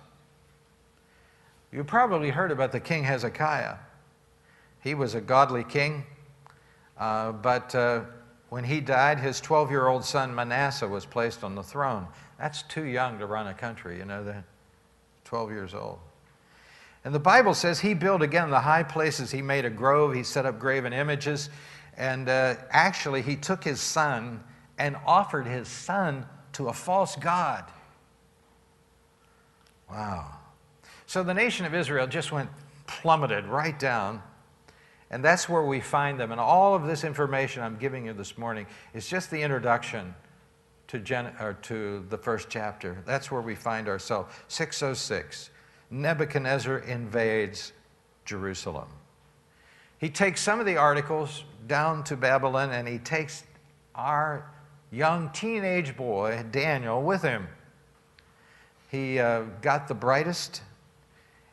You 1.71 1.85
probably 1.85 2.31
heard 2.31 2.51
about 2.51 2.73
the 2.73 2.81
king 2.81 3.05
Hezekiah. 3.05 3.77
He 4.83 4.95
was 4.95 5.15
a 5.15 5.21
godly 5.21 5.65
king, 5.65 6.05
uh, 6.97 7.33
but 7.33 7.75
uh, 7.75 8.05
when 8.49 8.65
he 8.65 8.81
died, 8.81 9.19
his 9.19 9.39
12 9.39 9.71
year 9.71 9.87
old 9.87 10.03
son 10.03 10.35
Manasseh 10.35 10.89
was 10.89 11.05
placed 11.05 11.45
on 11.45 11.55
the 11.55 11.63
throne. 11.63 12.09
That's 12.39 12.63
too 12.63 12.85
young 12.85 13.19
to 13.19 13.27
run 13.27 13.47
a 13.47 13.55
country, 13.55 13.99
you 13.99 14.05
know 14.05 14.25
that? 14.25 14.45
12 15.25 15.51
years 15.51 15.75
old. 15.75 15.99
And 17.05 17.15
the 17.15 17.21
Bible 17.21 17.55
says 17.55 17.81
he 17.81 17.95
built 17.95 18.23
again 18.23 18.51
the 18.51 18.61
high 18.61 18.83
places. 18.83 19.31
He 19.31 19.43
made 19.43 19.65
a 19.65 19.71
grove, 19.71 20.15
he 20.15 20.23
set 20.23 20.47
up 20.47 20.59
graven 20.59 20.93
images, 20.93 21.51
and 21.97 22.29
uh, 22.29 22.57
actually 22.71 23.23
he 23.23 23.37
took 23.37 23.65
his 23.65 23.81
son 23.81 24.43
and 24.79 24.97
offered 25.07 25.47
his 25.47 25.69
son 25.69 26.27
to 26.53 26.69
a 26.69 26.73
false 26.73 27.17
god. 27.17 27.65
Wow. 29.91 30.37
So 31.07 31.23
the 31.23 31.35
nation 31.35 31.67
of 31.67 31.75
Israel 31.75 32.07
just 32.07 32.31
went 32.31 32.51
plummeted 32.87 33.47
right 33.47 33.79
down. 33.79 34.23
And 35.11 35.25
that's 35.25 35.49
where 35.49 35.63
we 35.63 35.81
find 35.81 36.21
them. 36.21 36.33
And 36.33 36.41
all 36.41 36.75
of 36.75 36.87
this 36.87 37.03
information 37.03 37.63
I'm 37.63 37.79
giving 37.79 38.07
you 38.07 38.13
this 38.13 38.37
morning 38.37 38.67
is 38.93 39.09
just 39.09 39.31
the 39.31 39.41
introduction 39.41 40.15
to, 40.89 40.99
Gen- 40.99 41.35
or 41.41 41.55
to 41.63 42.05
the 42.09 42.19
first 42.19 42.49
chapter. 42.51 43.03
That's 43.07 43.31
where 43.31 43.41
we 43.41 43.55
find 43.55 43.89
ourselves. 43.89 44.35
606. 44.49 45.51
Nebuchadnezzar 45.91 46.79
invades 46.79 47.73
Jerusalem. 48.25 48.89
He 49.99 50.11
takes 50.11 50.41
some 50.41 50.61
of 50.61 50.67
the 50.67 50.77
articles 50.77 51.45
down 51.67 52.05
to 52.05 52.17
Babylon 52.17 52.71
and 52.71 52.87
he 52.87 52.99
takes 52.99 53.45
our 53.95 54.51
young 54.91 55.31
teenage 55.31 55.97
boy, 55.97 56.45
Daniel, 56.51 57.03
with 57.03 57.23
him. 57.23 57.49
He 58.91 59.19
uh, 59.19 59.43
got 59.61 59.89
the 59.89 59.95
brightest 59.95 60.63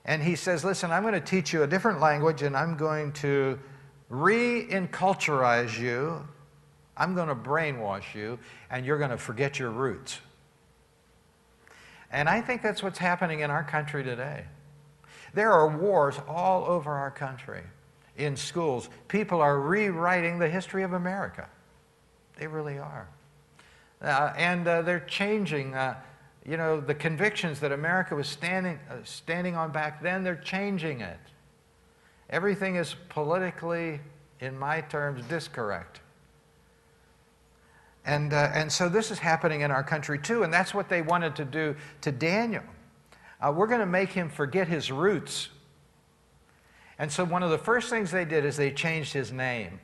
and 0.05 0.21
he 0.21 0.35
says, 0.35 0.63
Listen, 0.63 0.91
I'm 0.91 1.01
going 1.01 1.15
to 1.15 1.19
teach 1.19 1.51
you 1.51 1.63
a 1.63 1.67
different 1.67 1.99
language 1.99 2.43
and 2.43 2.55
I'm 2.55 2.77
going 2.77 3.11
to 3.13 3.59
re 4.09 4.67
enculturize 4.67 5.77
you. 5.77 6.25
I'm 6.97 7.15
going 7.15 7.27
to 7.27 7.35
brainwash 7.35 8.13
you 8.13 8.39
and 8.69 8.85
you're 8.85 8.97
going 8.97 9.11
to 9.11 9.17
forget 9.17 9.59
your 9.59 9.71
roots. 9.71 10.19
And 12.11 12.29
I 12.29 12.41
think 12.41 12.61
that's 12.61 12.81
what's 12.81 12.99
happening 12.99 13.41
in 13.41 13.51
our 13.51 13.63
country 13.63 14.03
today. 14.03 14.45
There 15.33 15.51
are 15.51 15.67
wars 15.67 16.15
all 16.27 16.65
over 16.65 16.91
our 16.91 17.11
country 17.11 17.61
in 18.15 18.37
schools. 18.37 18.89
People 19.07 19.41
are 19.41 19.59
rewriting 19.59 20.39
the 20.39 20.47
history 20.47 20.83
of 20.83 20.93
America. 20.93 21.49
They 22.37 22.47
really 22.47 22.77
are. 22.77 23.07
Uh, 24.01 24.33
and 24.37 24.67
uh, 24.67 24.81
they're 24.81 25.01
changing. 25.01 25.73
Uh, 25.73 25.95
you 26.45 26.57
know, 26.57 26.79
the 26.79 26.93
convictions 26.93 27.59
that 27.61 27.71
America 27.71 28.15
was 28.15 28.27
standing, 28.27 28.79
uh, 28.89 28.95
standing 29.03 29.55
on 29.55 29.71
back 29.71 30.01
then, 30.01 30.23
they're 30.23 30.35
changing 30.35 31.01
it. 31.01 31.19
Everything 32.29 32.75
is 32.75 32.95
politically, 33.09 33.99
in 34.39 34.57
my 34.57 34.81
terms, 34.81 35.25
discorrect. 35.27 36.01
And, 38.05 38.33
uh, 38.33 38.51
and 38.53 38.71
so 38.71 38.87
this 38.87 39.09
is 39.09 39.19
happening 39.19 39.61
in 39.61 39.71
our 39.71 39.83
country 39.83 40.19
too, 40.19 40.43
and 40.43 40.53
that's 40.53 40.73
what 40.73 40.89
they 40.89 41.01
wanted 41.01 41.35
to 41.37 41.45
do 41.45 41.75
to 42.01 42.11
Daniel. 42.11 42.63
Uh, 43.41 43.51
we're 43.51 43.67
going 43.67 43.79
to 43.79 43.85
make 43.85 44.11
him 44.11 44.29
forget 44.29 44.67
his 44.67 44.91
roots. 44.91 45.49
And 46.97 47.11
so 47.11 47.25
one 47.25 47.43
of 47.43 47.49
the 47.49 47.57
first 47.57 47.89
things 47.89 48.11
they 48.11 48.25
did 48.25 48.45
is 48.45 48.55
they 48.55 48.71
changed 48.71 49.11
his 49.11 49.31
name. 49.31 49.79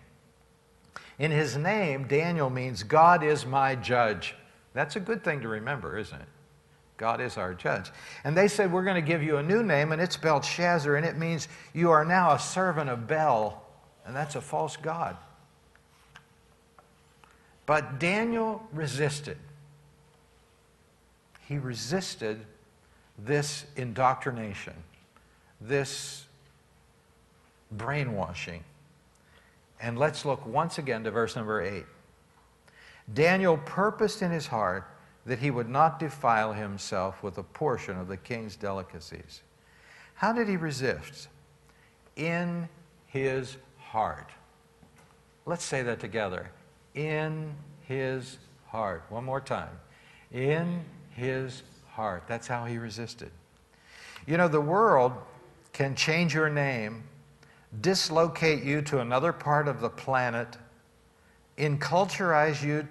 In 1.20 1.32
his 1.32 1.58
name, 1.58 2.08
Daniel 2.08 2.50
means 2.50 2.84
God 2.84 3.24
is 3.24 3.46
my 3.46 3.76
judge. 3.76 4.36
That's 4.74 4.96
a 4.96 5.00
good 5.00 5.24
thing 5.24 5.42
to 5.42 5.48
remember, 5.48 5.98
isn't 5.98 6.20
it? 6.20 6.28
God 6.98 7.20
is 7.20 7.38
our 7.38 7.54
judge. 7.54 7.92
And 8.24 8.38
they 8.38 8.48
said, 8.48 8.72
We're 8.72 8.84
going 8.84 8.96
to 8.96 9.02
give 9.02 9.24
you 9.24 9.38
a 9.38 9.44
new 9.44 9.64
name, 9.64 9.92
and 9.92 10.02
it's 10.02 10.16
Belshazzar, 10.16 10.96
and 10.96 11.06
it 11.06 11.18
means 11.18 11.48
you 11.74 11.90
are 11.90 12.06
now 12.06 12.34
a 12.34 12.40
servant 12.40 12.90
of 12.90 13.08
Bel, 13.08 13.62
and 14.06 14.16
that's 14.16 14.36
a 14.36 14.42
false 14.42 14.78
God. 14.78 15.18
But 17.72 18.00
Daniel 18.00 18.62
resisted. 18.74 19.38
He 21.48 21.58
resisted 21.58 22.46
this 23.18 23.64
indoctrination, 23.78 24.74
this 25.62 26.26
brainwashing. 27.72 28.66
And 29.80 29.98
let's 29.98 30.26
look 30.26 30.46
once 30.46 30.80
again 30.80 31.06
to 31.06 31.12
verse 31.12 31.38
number 31.38 31.62
8. 31.62 31.86
Daniel 33.14 33.56
purposed 33.56 34.22
in 34.22 34.32
his 34.32 34.48
heart 34.48 34.86
that 35.26 35.40
he 35.40 35.50
would 35.50 35.70
not 35.70 35.98
defile 35.98 36.52
himself 36.52 37.24
with 37.24 37.38
a 37.38 37.44
portion 37.44 37.98
of 37.98 38.10
the 38.10 38.18
king's 38.18 38.58
delicacies. 38.58 39.44
How 40.16 40.34
did 40.34 40.50
he 40.50 40.58
resist? 40.58 41.30
In 42.18 42.68
his 43.08 43.56
heart. 43.78 44.30
Let's 45.46 45.64
say 45.64 45.84
that 45.84 46.02
together. 46.02 46.52
In 46.96 47.54
his 47.88 48.38
heart. 48.68 49.04
One 49.10 49.24
more 49.24 49.42
time. 49.42 49.80
In 50.32 50.84
his 51.12 51.64
heart. 51.90 52.24
That's 52.28 52.48
how 52.48 52.66
he 52.66 52.78
resisted. 52.78 53.32
You 54.26 54.38
know, 54.38 54.48
the 54.48 54.62
world 54.62 55.14
can 55.74 55.96
change 55.96 56.34
your 56.34 56.50
name, 56.50 57.04
dislocate 57.82 58.64
you 58.64 58.82
to 58.84 59.00
another 59.00 59.34
part 59.34 59.68
of 59.68 59.82
the 59.82 59.90
planet, 59.90 60.58
enculturize 61.58 62.62
you 62.64 62.88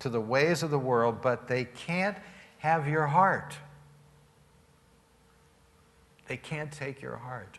to 0.00 0.08
the 0.08 0.20
ways 0.20 0.62
of 0.62 0.70
the 0.70 0.78
world, 0.78 1.20
but 1.22 1.48
they 1.48 1.64
can't 1.64 2.16
have 2.58 2.88
your 2.88 3.06
heart. 3.06 3.56
They 6.26 6.36
can't 6.36 6.72
take 6.72 7.02
your 7.02 7.16
heart. 7.16 7.58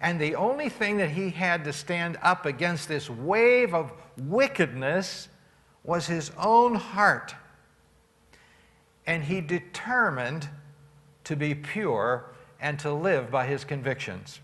And 0.00 0.20
the 0.20 0.34
only 0.34 0.68
thing 0.68 0.98
that 0.98 1.10
he 1.10 1.30
had 1.30 1.64
to 1.64 1.72
stand 1.72 2.18
up 2.22 2.46
against 2.46 2.88
this 2.88 3.08
wave 3.08 3.74
of 3.74 3.92
wickedness 4.16 5.28
was 5.84 6.06
his 6.06 6.30
own 6.38 6.74
heart. 6.74 7.34
And 9.06 9.24
he 9.24 9.40
determined 9.40 10.48
to 11.24 11.36
be 11.36 11.54
pure 11.54 12.30
and 12.60 12.78
to 12.80 12.92
live 12.92 13.30
by 13.30 13.46
his 13.46 13.64
convictions. 13.64 14.40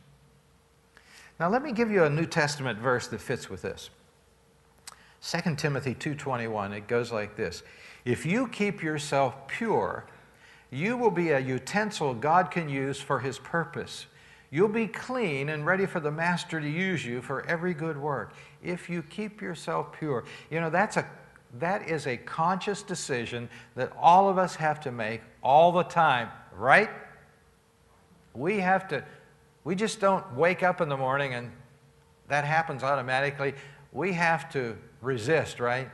Now 1.39 1.49
let 1.49 1.63
me 1.63 1.73
give 1.73 1.91
you 1.91 2.05
a 2.05 2.11
New 2.11 2.27
Testament 2.27 2.79
verse 2.79 3.09
that 3.09 3.21
fits 3.21 3.51
with 3.51 3.63
this. 3.63 3.91
2 5.21 5.57
Timothy 5.57 5.95
2:21 5.95 6.73
it 6.73 6.87
goes 6.87 7.11
like 7.11 7.35
this 7.35 7.63
If 8.05 8.27
you 8.27 8.47
keep 8.49 8.83
yourself 8.83 9.49
pure 9.49 10.05
you 10.71 10.97
will 10.97 11.11
be 11.11 11.31
a 11.31 11.39
utensil 11.39 12.15
God 12.15 12.51
can 12.51 12.69
use 12.69 13.01
for 13.01 13.21
his 13.21 13.39
purpose 13.39 14.07
You'll 14.55 14.69
be 14.69 14.87
clean 14.87 15.49
and 15.49 15.67
ready 15.67 15.85
for 15.85 15.99
the 15.99 16.13
master 16.13 16.61
to 16.61 16.69
use 16.69 17.05
you 17.05 17.21
for 17.21 17.45
every 17.47 17.75
good 17.75 17.99
work 17.99 18.35
if 18.63 18.89
you 18.89 19.03
keep 19.03 19.43
yourself 19.43 19.93
pure 19.99 20.25
you 20.49 20.61
know 20.61 20.71
that's 20.71 20.97
a 20.97 21.05
that 21.59 21.89
is 21.89 22.07
a 22.07 22.17
conscious 22.17 22.83
decision 22.83 23.49
that 23.75 23.93
all 24.01 24.29
of 24.29 24.39
us 24.39 24.55
have 24.55 24.81
to 24.81 24.93
make 24.93 25.23
all 25.43 25.73
the 25.73 25.83
time 25.83 26.29
right 26.57 26.89
we 28.33 28.61
have 28.61 28.87
to 28.89 29.05
we 29.65 29.75
just 29.75 30.01
don't 30.01 30.25
wake 30.35 30.63
up 30.63 30.81
in 30.81 30.89
the 30.89 30.97
morning 30.97 31.35
and 31.35 31.51
that 32.29 32.45
happens 32.45 32.85
automatically 32.85 33.55
we 33.95 34.13
have 34.13 34.51
to 34.51 34.77
resist, 35.01 35.61
right? 35.61 35.89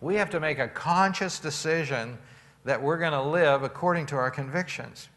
We 0.00 0.16
have 0.16 0.30
to 0.30 0.40
make 0.40 0.58
a 0.58 0.66
conscious 0.66 1.38
decision 1.38 2.18
that 2.64 2.82
we're 2.82 2.98
going 2.98 3.12
to 3.12 3.22
live 3.22 3.62
according 3.62 4.06
to 4.06 4.16
our 4.16 4.30
convictions. 4.30 5.08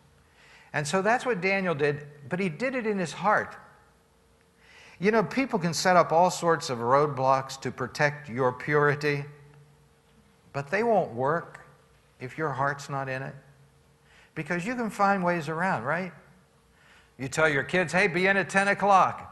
And 0.74 0.88
so 0.88 1.02
that's 1.02 1.26
what 1.26 1.42
Daniel 1.42 1.76
did, 1.76 2.06
but 2.30 2.40
he 2.40 2.50
did 2.50 2.76
it 2.76 2.88
in 2.88 2.98
his 2.98 3.12
heart. 3.14 3.56
You 5.00 5.12
know, 5.12 5.24
people 5.24 5.60
can 5.60 5.74
set 5.74 5.98
up 5.98 6.12
all 6.12 6.30
sorts 6.30 6.70
of 6.70 6.78
roadblocks 6.78 7.60
to 7.62 7.72
protect 7.72 8.30
your 8.30 8.54
purity, 8.54 9.26
but 10.54 10.70
they 10.70 10.84
won't 10.84 11.12
work 11.14 11.62
if 12.20 12.38
your 12.38 12.52
heart's 12.52 12.90
not 12.90 13.10
in 13.10 13.22
it. 13.22 13.36
Because 14.36 14.66
you 14.66 14.76
can 14.76 14.90
find 14.90 15.24
ways 15.24 15.50
around, 15.50 15.84
right? 15.84 16.14
You 17.18 17.28
tell 17.28 17.50
your 17.50 17.64
kids, 17.64 17.92
hey, 17.92 18.08
be 18.08 18.28
in 18.28 18.38
at 18.38 18.50
10 18.50 18.70
o'clock. 18.70 19.28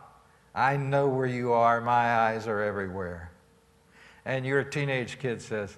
I 0.53 0.75
know 0.75 1.07
where 1.07 1.27
you 1.27 1.53
are. 1.53 1.79
My 1.79 2.15
eyes 2.15 2.47
are 2.47 2.61
everywhere. 2.61 3.31
And 4.25 4.45
your 4.45 4.63
teenage 4.63 5.19
kid 5.19 5.41
says, 5.41 5.77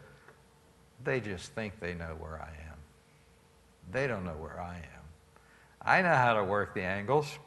they 1.04 1.20
just 1.20 1.52
think 1.54 1.80
they 1.80 1.94
know 1.94 2.16
where 2.20 2.42
I 2.42 2.50
am. 2.70 2.78
They 3.92 4.08
don't 4.08 4.24
know 4.24 4.32
where 4.32 4.60
I 4.60 4.78
am. 4.78 4.91
I 5.86 6.02
know 6.02 6.14
how 6.14 6.36
to 6.36 6.44
work 6.44 6.74
the 6.74 6.84
angles. 6.84 7.40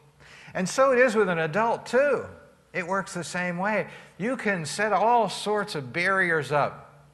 And 0.54 0.68
so 0.68 0.92
it 0.92 0.98
is 0.98 1.14
with 1.14 1.28
an 1.28 1.38
adult, 1.38 1.86
too. 1.86 2.26
It 2.72 2.86
works 2.86 3.14
the 3.14 3.24
same 3.24 3.58
way. 3.58 3.86
You 4.18 4.36
can 4.36 4.64
set 4.66 4.92
all 4.92 5.28
sorts 5.28 5.74
of 5.74 5.92
barriers 5.92 6.50
up 6.50 7.06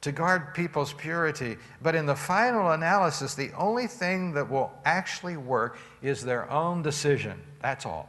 to 0.00 0.12
guard 0.12 0.54
people's 0.54 0.94
purity, 0.94 1.58
but 1.82 1.94
in 1.94 2.06
the 2.06 2.16
final 2.16 2.70
analysis, 2.70 3.34
the 3.34 3.52
only 3.52 3.86
thing 3.86 4.32
that 4.32 4.50
will 4.50 4.72
actually 4.84 5.36
work 5.36 5.78
is 6.00 6.22
their 6.22 6.50
own 6.50 6.82
decision. 6.82 7.38
That's 7.60 7.84
all. 7.84 8.08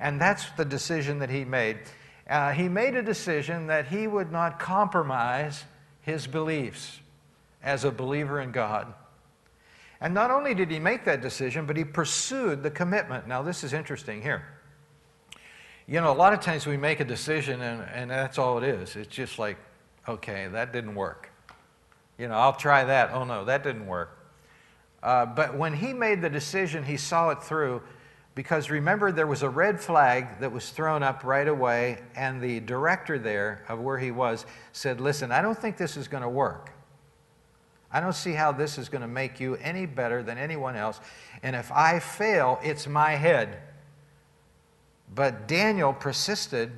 And 0.00 0.20
that's 0.20 0.50
the 0.50 0.64
decision 0.66 1.20
that 1.20 1.30
he 1.30 1.44
made. 1.44 1.78
Uh, 2.28 2.52
he 2.52 2.68
made 2.68 2.94
a 2.94 3.02
decision 3.02 3.68
that 3.68 3.86
he 3.86 4.06
would 4.06 4.30
not 4.30 4.58
compromise 4.58 5.64
his 6.02 6.26
beliefs. 6.26 7.00
as 7.62 7.84
a 7.84 7.90
believer 7.90 8.40
in 8.40 8.50
God. 8.50 8.92
And 10.02 10.12
not 10.12 10.32
only 10.32 10.52
did 10.52 10.68
he 10.68 10.80
make 10.80 11.04
that 11.04 11.22
decision, 11.22 11.64
but 11.64 11.76
he 11.76 11.84
pursued 11.84 12.64
the 12.64 12.70
commitment. 12.70 13.28
Now, 13.28 13.42
this 13.42 13.62
is 13.62 13.72
interesting 13.72 14.20
here. 14.20 14.44
You 15.86 16.00
know, 16.00 16.10
a 16.10 16.14
lot 16.14 16.32
of 16.32 16.40
times 16.40 16.66
we 16.66 16.76
make 16.76 16.98
a 16.98 17.04
decision 17.04 17.62
and, 17.62 17.82
and 17.94 18.10
that's 18.10 18.36
all 18.36 18.58
it 18.58 18.64
is. 18.64 18.96
It's 18.96 19.08
just 19.08 19.38
like, 19.38 19.56
okay, 20.08 20.48
that 20.48 20.72
didn't 20.72 20.96
work. 20.96 21.30
You 22.18 22.26
know, 22.26 22.34
I'll 22.34 22.52
try 22.52 22.84
that. 22.84 23.12
Oh 23.12 23.24
no, 23.24 23.44
that 23.44 23.62
didn't 23.62 23.86
work. 23.86 24.18
Uh, 25.02 25.24
but 25.24 25.56
when 25.56 25.72
he 25.72 25.92
made 25.92 26.20
the 26.20 26.30
decision, 26.30 26.84
he 26.84 26.96
saw 26.96 27.30
it 27.30 27.42
through 27.42 27.80
because 28.34 28.70
remember, 28.70 29.12
there 29.12 29.26
was 29.26 29.42
a 29.42 29.48
red 29.48 29.80
flag 29.80 30.40
that 30.40 30.50
was 30.50 30.70
thrown 30.70 31.02
up 31.02 31.22
right 31.22 31.46
away, 31.46 31.98
and 32.16 32.40
the 32.40 32.60
director 32.60 33.18
there 33.18 33.62
of 33.68 33.78
where 33.78 33.98
he 33.98 34.10
was 34.10 34.46
said, 34.72 35.00
Listen, 35.00 35.30
I 35.30 35.42
don't 35.42 35.58
think 35.58 35.76
this 35.76 35.96
is 35.96 36.08
going 36.08 36.22
to 36.22 36.28
work. 36.28 36.72
I 37.92 38.00
don't 38.00 38.14
see 38.14 38.32
how 38.32 38.52
this 38.52 38.78
is 38.78 38.88
going 38.88 39.02
to 39.02 39.08
make 39.08 39.38
you 39.38 39.56
any 39.56 39.86
better 39.86 40.22
than 40.22 40.38
anyone 40.38 40.76
else. 40.76 41.00
And 41.42 41.54
if 41.54 41.70
I 41.70 41.98
fail, 41.98 42.58
it's 42.62 42.86
my 42.86 43.12
head. 43.12 43.58
But 45.14 45.46
Daniel 45.46 45.92
persisted, 45.92 46.72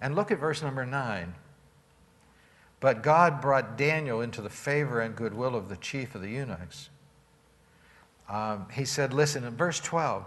and 0.00 0.14
look 0.14 0.30
at 0.30 0.38
verse 0.38 0.62
number 0.62 0.86
9. 0.86 1.34
But 2.78 3.02
God 3.02 3.40
brought 3.40 3.76
Daniel 3.76 4.20
into 4.20 4.40
the 4.40 4.50
favor 4.50 5.00
and 5.00 5.14
goodwill 5.14 5.54
of 5.54 5.68
the 5.68 5.76
chief 5.76 6.14
of 6.14 6.22
the 6.22 6.30
eunuchs. 6.30 6.90
Um, 8.28 8.66
he 8.72 8.84
said, 8.84 9.12
Listen, 9.12 9.44
in 9.44 9.56
verse 9.56 9.80
12, 9.80 10.24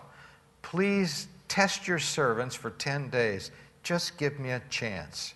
please 0.62 1.28
test 1.48 1.88
your 1.88 2.00
servants 2.00 2.56
for 2.56 2.70
10 2.70 3.10
days. 3.10 3.52
Just 3.84 4.18
give 4.18 4.40
me 4.40 4.52
a 4.52 4.62
chance. 4.70 5.34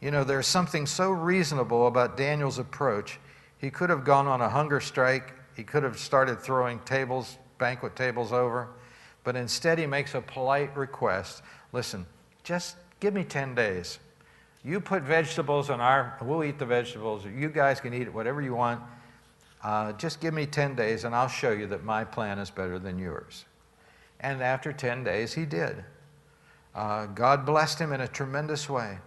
You 0.00 0.10
know, 0.10 0.24
there's 0.24 0.46
something 0.46 0.86
so 0.86 1.10
reasonable 1.10 1.86
about 1.86 2.16
Daniel's 2.16 2.58
approach. 2.58 3.18
He 3.60 3.70
could 3.70 3.90
have 3.90 4.04
gone 4.04 4.26
on 4.26 4.40
a 4.40 4.48
hunger 4.48 4.80
strike, 4.80 5.34
he 5.54 5.64
could 5.64 5.82
have 5.82 5.98
started 5.98 6.40
throwing 6.40 6.78
tables, 6.80 7.36
banquet 7.58 7.94
tables 7.94 8.32
over. 8.32 8.68
But 9.22 9.36
instead, 9.36 9.78
he 9.78 9.86
makes 9.86 10.14
a 10.14 10.20
polite 10.20 10.74
request 10.76 11.42
listen, 11.72 12.06
just 12.42 12.76
give 12.98 13.14
me 13.14 13.22
10 13.22 13.54
days. 13.54 13.98
You 14.64 14.80
put 14.80 15.02
vegetables 15.02 15.70
on 15.70 15.80
our, 15.80 16.18
we'll 16.20 16.44
eat 16.44 16.58
the 16.58 16.66
vegetables. 16.66 17.24
You 17.24 17.48
guys 17.48 17.80
can 17.80 17.94
eat 17.94 18.02
it, 18.02 18.12
whatever 18.12 18.42
you 18.42 18.54
want. 18.54 18.82
Uh, 19.62 19.92
just 19.92 20.20
give 20.20 20.34
me 20.34 20.46
10 20.46 20.74
days 20.74 21.04
and 21.04 21.14
I'll 21.14 21.28
show 21.28 21.52
you 21.52 21.66
that 21.68 21.84
my 21.84 22.04
plan 22.04 22.38
is 22.38 22.50
better 22.50 22.78
than 22.78 22.98
yours. 22.98 23.44
And 24.20 24.42
after 24.42 24.72
10 24.72 25.04
days, 25.04 25.32
he 25.34 25.46
did. 25.46 25.84
Uh, 26.74 27.06
God 27.06 27.46
blessed 27.46 27.78
him 27.78 27.92
in 27.92 28.00
a 28.00 28.08
tremendous 28.08 28.68
way. 28.68 28.98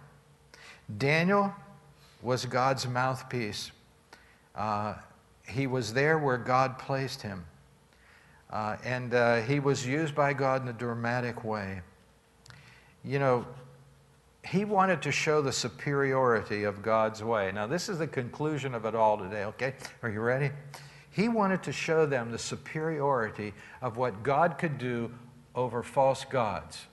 Daniel 0.98 1.52
was 2.22 2.46
God's 2.46 2.86
mouthpiece. 2.86 3.70
Uh, 4.54 4.94
he 5.46 5.66
was 5.66 5.92
there 5.92 6.18
where 6.18 6.38
God 6.38 6.78
placed 6.78 7.22
him. 7.22 7.44
Uh, 8.50 8.76
and 8.84 9.14
uh, 9.14 9.40
he 9.42 9.58
was 9.58 9.86
used 9.86 10.14
by 10.14 10.32
God 10.32 10.62
in 10.62 10.68
a 10.68 10.72
dramatic 10.72 11.44
way. 11.44 11.80
You 13.04 13.18
know, 13.18 13.46
he 14.46 14.64
wanted 14.64 15.02
to 15.02 15.12
show 15.12 15.42
the 15.42 15.52
superiority 15.52 16.64
of 16.64 16.82
God's 16.82 17.22
way. 17.24 17.50
Now, 17.52 17.66
this 17.66 17.88
is 17.88 17.98
the 17.98 18.06
conclusion 18.06 18.74
of 18.74 18.84
it 18.84 18.94
all 18.94 19.18
today, 19.18 19.44
okay? 19.44 19.74
Are 20.02 20.08
you 20.10 20.20
ready? 20.20 20.50
He 21.10 21.28
wanted 21.28 21.62
to 21.64 21.72
show 21.72 22.06
them 22.06 22.30
the 22.30 22.38
superiority 22.38 23.54
of 23.80 23.96
what 23.96 24.22
God 24.22 24.58
could 24.58 24.78
do 24.78 25.10
over 25.54 25.82
false 25.82 26.24
gods. 26.24 26.86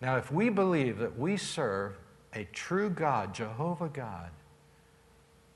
Now, 0.00 0.16
if 0.16 0.32
we 0.32 0.48
believe 0.48 0.98
that 0.98 1.18
we 1.18 1.36
serve 1.36 1.98
a 2.34 2.44
true 2.52 2.90
God, 2.90 3.34
Jehovah 3.34 3.88
God, 3.88 4.30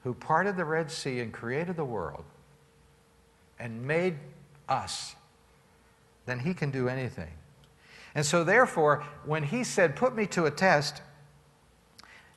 who 0.05 0.13
parted 0.15 0.57
the 0.57 0.65
Red 0.65 0.91
Sea 0.91 1.21
and 1.21 1.33
created 1.33 1.77
the 1.77 1.85
world 1.85 2.25
and 3.59 3.83
made 3.87 4.17
us, 4.69 5.17
then 6.27 6.39
he 6.39 6.55
can 6.55 6.71
do 6.71 6.89
anything. 6.89 7.33
And 8.15 8.25
so, 8.25 8.45
therefore, 8.45 9.05
when 9.25 9.43
he 9.43 9.65
said, 9.65 9.97
Put 9.97 10.15
me 10.15 10.27
to 10.29 10.45
a 10.45 10.51
test, 10.51 11.03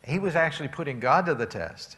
he 0.03 0.17
was 0.17 0.36
actually 0.36 0.69
putting 0.69 0.99
God 0.99 1.25
to 1.27 1.36
the 1.36 1.45
test. 1.45 1.97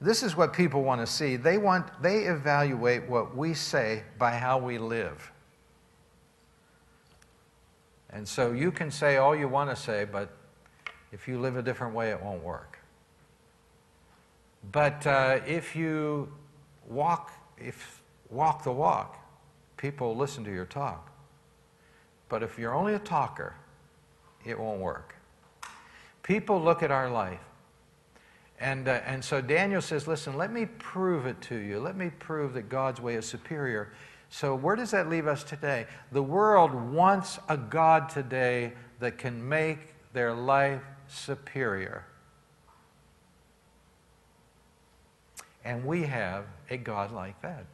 This 0.00 0.22
is 0.22 0.36
what 0.36 0.54
people 0.54 0.82
want 0.82 1.00
to 1.00 1.06
see. 1.06 1.36
They, 1.36 1.58
want, 1.58 1.86
they 2.00 2.20
evaluate 2.20 3.06
what 3.06 3.36
we 3.36 3.52
say 3.52 4.04
by 4.18 4.30
how 4.32 4.56
we 4.56 4.78
live. 4.78 5.30
And 8.08 8.26
so 8.26 8.52
you 8.52 8.72
can 8.72 8.90
say 8.90 9.18
all 9.18 9.36
you 9.36 9.46
want 9.46 9.68
to 9.68 9.76
say, 9.76 10.06
but 10.10 10.30
if 11.12 11.28
you 11.28 11.38
live 11.38 11.56
a 11.56 11.62
different 11.62 11.94
way, 11.94 12.10
it 12.10 12.22
won't 12.22 12.42
work. 12.42 12.79
But 14.72 15.06
uh, 15.06 15.40
if 15.46 15.74
you 15.74 16.32
walk, 16.88 17.32
if 17.58 18.02
walk 18.28 18.62
the 18.62 18.72
walk, 18.72 19.16
people 19.76 20.16
listen 20.16 20.44
to 20.44 20.52
your 20.52 20.66
talk. 20.66 21.10
But 22.28 22.42
if 22.42 22.58
you're 22.58 22.74
only 22.74 22.94
a 22.94 22.98
talker, 22.98 23.54
it 24.44 24.58
won't 24.58 24.80
work. 24.80 25.16
People 26.22 26.62
look 26.62 26.82
at 26.82 26.90
our 26.90 27.10
life. 27.10 27.40
And, 28.60 28.88
uh, 28.88 29.00
and 29.06 29.24
so 29.24 29.40
Daniel 29.40 29.80
says, 29.80 30.06
Listen, 30.06 30.36
let 30.36 30.52
me 30.52 30.66
prove 30.66 31.26
it 31.26 31.40
to 31.42 31.56
you. 31.56 31.80
Let 31.80 31.96
me 31.96 32.10
prove 32.18 32.52
that 32.54 32.68
God's 32.68 33.00
way 33.00 33.14
is 33.14 33.26
superior. 33.26 33.90
So, 34.28 34.54
where 34.54 34.76
does 34.76 34.92
that 34.92 35.08
leave 35.08 35.26
us 35.26 35.42
today? 35.42 35.86
The 36.12 36.22
world 36.22 36.72
wants 36.72 37.38
a 37.48 37.56
God 37.56 38.08
today 38.08 38.74
that 39.00 39.18
can 39.18 39.48
make 39.48 39.94
their 40.12 40.32
life 40.34 40.82
superior. 41.08 42.04
And 45.64 45.84
we 45.84 46.02
have 46.02 46.44
a 46.70 46.76
God 46.76 47.12
like 47.12 47.40
that. 47.42 47.64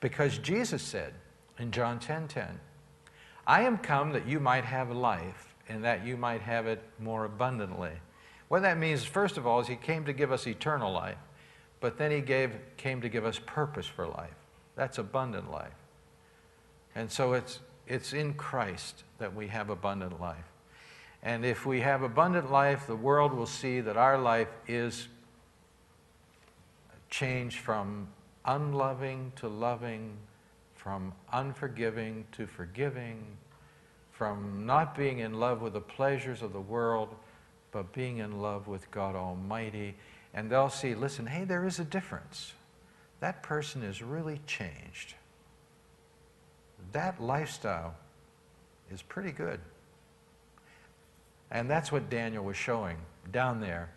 Because 0.00 0.38
Jesus 0.38 0.82
said 0.82 1.14
in 1.58 1.70
John 1.70 1.98
10 1.98 2.28
10, 2.28 2.60
I 3.46 3.62
am 3.62 3.78
come 3.78 4.12
that 4.12 4.26
you 4.26 4.38
might 4.38 4.64
have 4.64 4.90
life 4.90 5.54
and 5.68 5.84
that 5.84 6.06
you 6.06 6.16
might 6.16 6.42
have 6.42 6.66
it 6.66 6.82
more 6.98 7.24
abundantly. 7.24 7.92
What 8.48 8.62
that 8.62 8.78
means, 8.78 9.04
first 9.04 9.36
of 9.36 9.46
all, 9.46 9.60
is 9.60 9.66
he 9.66 9.76
came 9.76 10.04
to 10.04 10.12
give 10.12 10.32
us 10.32 10.46
eternal 10.46 10.92
life, 10.92 11.18
but 11.80 11.98
then 11.98 12.10
he 12.10 12.20
gave, 12.20 12.52
came 12.76 13.00
to 13.00 13.08
give 13.08 13.24
us 13.24 13.38
purpose 13.38 13.86
for 13.86 14.06
life. 14.06 14.34
That's 14.76 14.98
abundant 14.98 15.50
life. 15.50 15.72
And 16.94 17.10
so 17.10 17.34
it's, 17.34 17.60
it's 17.86 18.12
in 18.12 18.34
Christ 18.34 19.04
that 19.18 19.34
we 19.34 19.48
have 19.48 19.70
abundant 19.70 20.20
life. 20.20 20.36
And 21.22 21.44
if 21.44 21.66
we 21.66 21.80
have 21.80 22.02
abundant 22.02 22.50
life, 22.50 22.86
the 22.86 22.96
world 22.96 23.32
will 23.32 23.46
see 23.46 23.80
that 23.80 23.96
our 23.96 24.18
life 24.18 24.48
is 24.66 25.08
changed 27.10 27.58
from 27.58 28.08
unloving 28.44 29.32
to 29.36 29.48
loving, 29.48 30.16
from 30.74 31.12
unforgiving 31.32 32.24
to 32.32 32.46
forgiving, 32.46 33.22
from 34.10 34.66
not 34.66 34.96
being 34.96 35.20
in 35.20 35.38
love 35.38 35.62
with 35.62 35.74
the 35.74 35.80
pleasures 35.80 36.42
of 36.42 36.52
the 36.52 36.60
world, 36.60 37.14
but 37.70 37.92
being 37.92 38.18
in 38.18 38.40
love 38.40 38.66
with 38.66 38.90
God 38.90 39.14
Almighty. 39.14 39.94
And 40.34 40.50
they'll 40.50 40.70
see, 40.70 40.94
listen, 40.94 41.26
hey, 41.26 41.44
there 41.44 41.64
is 41.64 41.78
a 41.78 41.84
difference. 41.84 42.52
That 43.20 43.42
person 43.42 43.82
is 43.82 44.02
really 44.02 44.40
changed. 44.46 45.14
That 46.92 47.20
lifestyle 47.22 47.94
is 48.90 49.02
pretty 49.02 49.32
good. 49.32 49.60
And 51.50 51.70
that's 51.70 51.90
what 51.90 52.10
Daniel 52.10 52.44
was 52.44 52.56
showing 52.56 52.98
down 53.32 53.60
there 53.60 53.90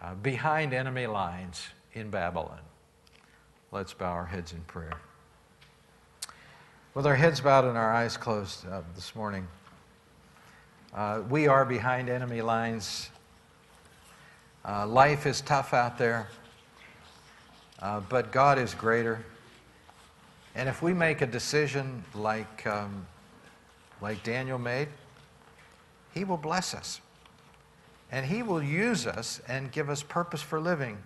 uh, 0.00 0.14
behind 0.14 0.74
enemy 0.74 1.06
lines 1.06 1.68
in 1.94 2.10
Babylon. 2.10 2.60
Let's 3.70 3.92
bow 3.92 4.12
our 4.12 4.26
heads 4.26 4.52
in 4.52 4.60
prayer. 4.62 4.92
With 6.94 7.06
our 7.06 7.14
heads 7.14 7.40
bowed 7.40 7.64
and 7.64 7.76
our 7.76 7.92
eyes 7.92 8.16
closed 8.16 8.66
uh, 8.66 8.82
this 8.94 9.14
morning, 9.14 9.48
uh, 10.94 11.22
we 11.30 11.48
are 11.48 11.64
behind 11.64 12.10
enemy 12.10 12.42
lines. 12.42 13.08
Uh, 14.64 14.86
life 14.86 15.24
is 15.24 15.40
tough 15.40 15.72
out 15.72 15.96
there, 15.96 16.28
uh, 17.80 18.00
but 18.08 18.30
God 18.30 18.58
is 18.58 18.74
greater. 18.74 19.24
And 20.54 20.68
if 20.68 20.82
we 20.82 20.92
make 20.92 21.22
a 21.22 21.26
decision 21.26 22.04
like, 22.14 22.66
um, 22.66 23.06
like 24.02 24.22
Daniel 24.22 24.58
made, 24.58 24.88
He 26.12 26.24
will 26.24 26.36
bless 26.36 26.74
us. 26.74 27.00
And 28.10 28.26
He 28.26 28.42
will 28.42 28.62
use 28.62 29.06
us 29.06 29.40
and 29.48 29.72
give 29.72 29.88
us 29.88 30.02
purpose 30.02 30.42
for 30.42 30.60
living. 30.60 30.98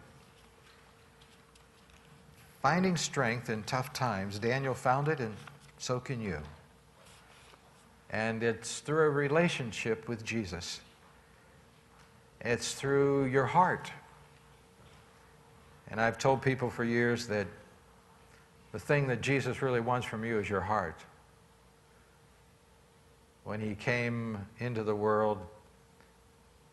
Finding 2.67 2.97
strength 2.97 3.49
in 3.49 3.63
tough 3.63 3.93
times, 3.93 4.41
Daniel 4.41 4.75
found 4.75 5.07
it, 5.07 5.21
and 5.21 5.33
so 5.79 6.01
can 6.01 6.21
you. 6.21 6.39
And 8.11 8.43
it's 8.43 8.81
through 8.81 9.07
a 9.07 9.11
relationship 9.11 10.09
with 10.09 10.25
Jesus, 10.25 10.81
it's 12.41 12.75
through 12.75 13.27
your 13.27 13.47
heart. 13.47 13.93
And 15.93 16.01
I've 16.01 16.19
told 16.19 16.43
people 16.43 16.69
for 16.69 16.83
years 16.83 17.29
that 17.29 17.47
the 18.73 18.81
thing 18.81 19.07
that 19.07 19.21
Jesus 19.21 19.63
really 19.63 19.79
wants 19.79 20.05
from 20.05 20.25
you 20.25 20.41
is 20.41 20.51
your 20.51 20.61
heart. 20.61 20.99
When 23.45 23.61
he 23.61 23.77
came 23.77 24.45
into 24.59 24.83
the 24.83 24.97
world, 24.97 25.39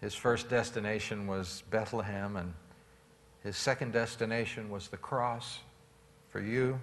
his 0.01 0.15
first 0.15 0.49
destination 0.49 1.27
was 1.27 1.61
Bethlehem, 1.69 2.35
and 2.35 2.51
His 3.43 3.57
second 3.57 3.93
destination 3.93 4.71
was 4.71 4.87
the 4.87 4.97
cross 4.97 5.59
for 6.33 6.41
you, 6.41 6.79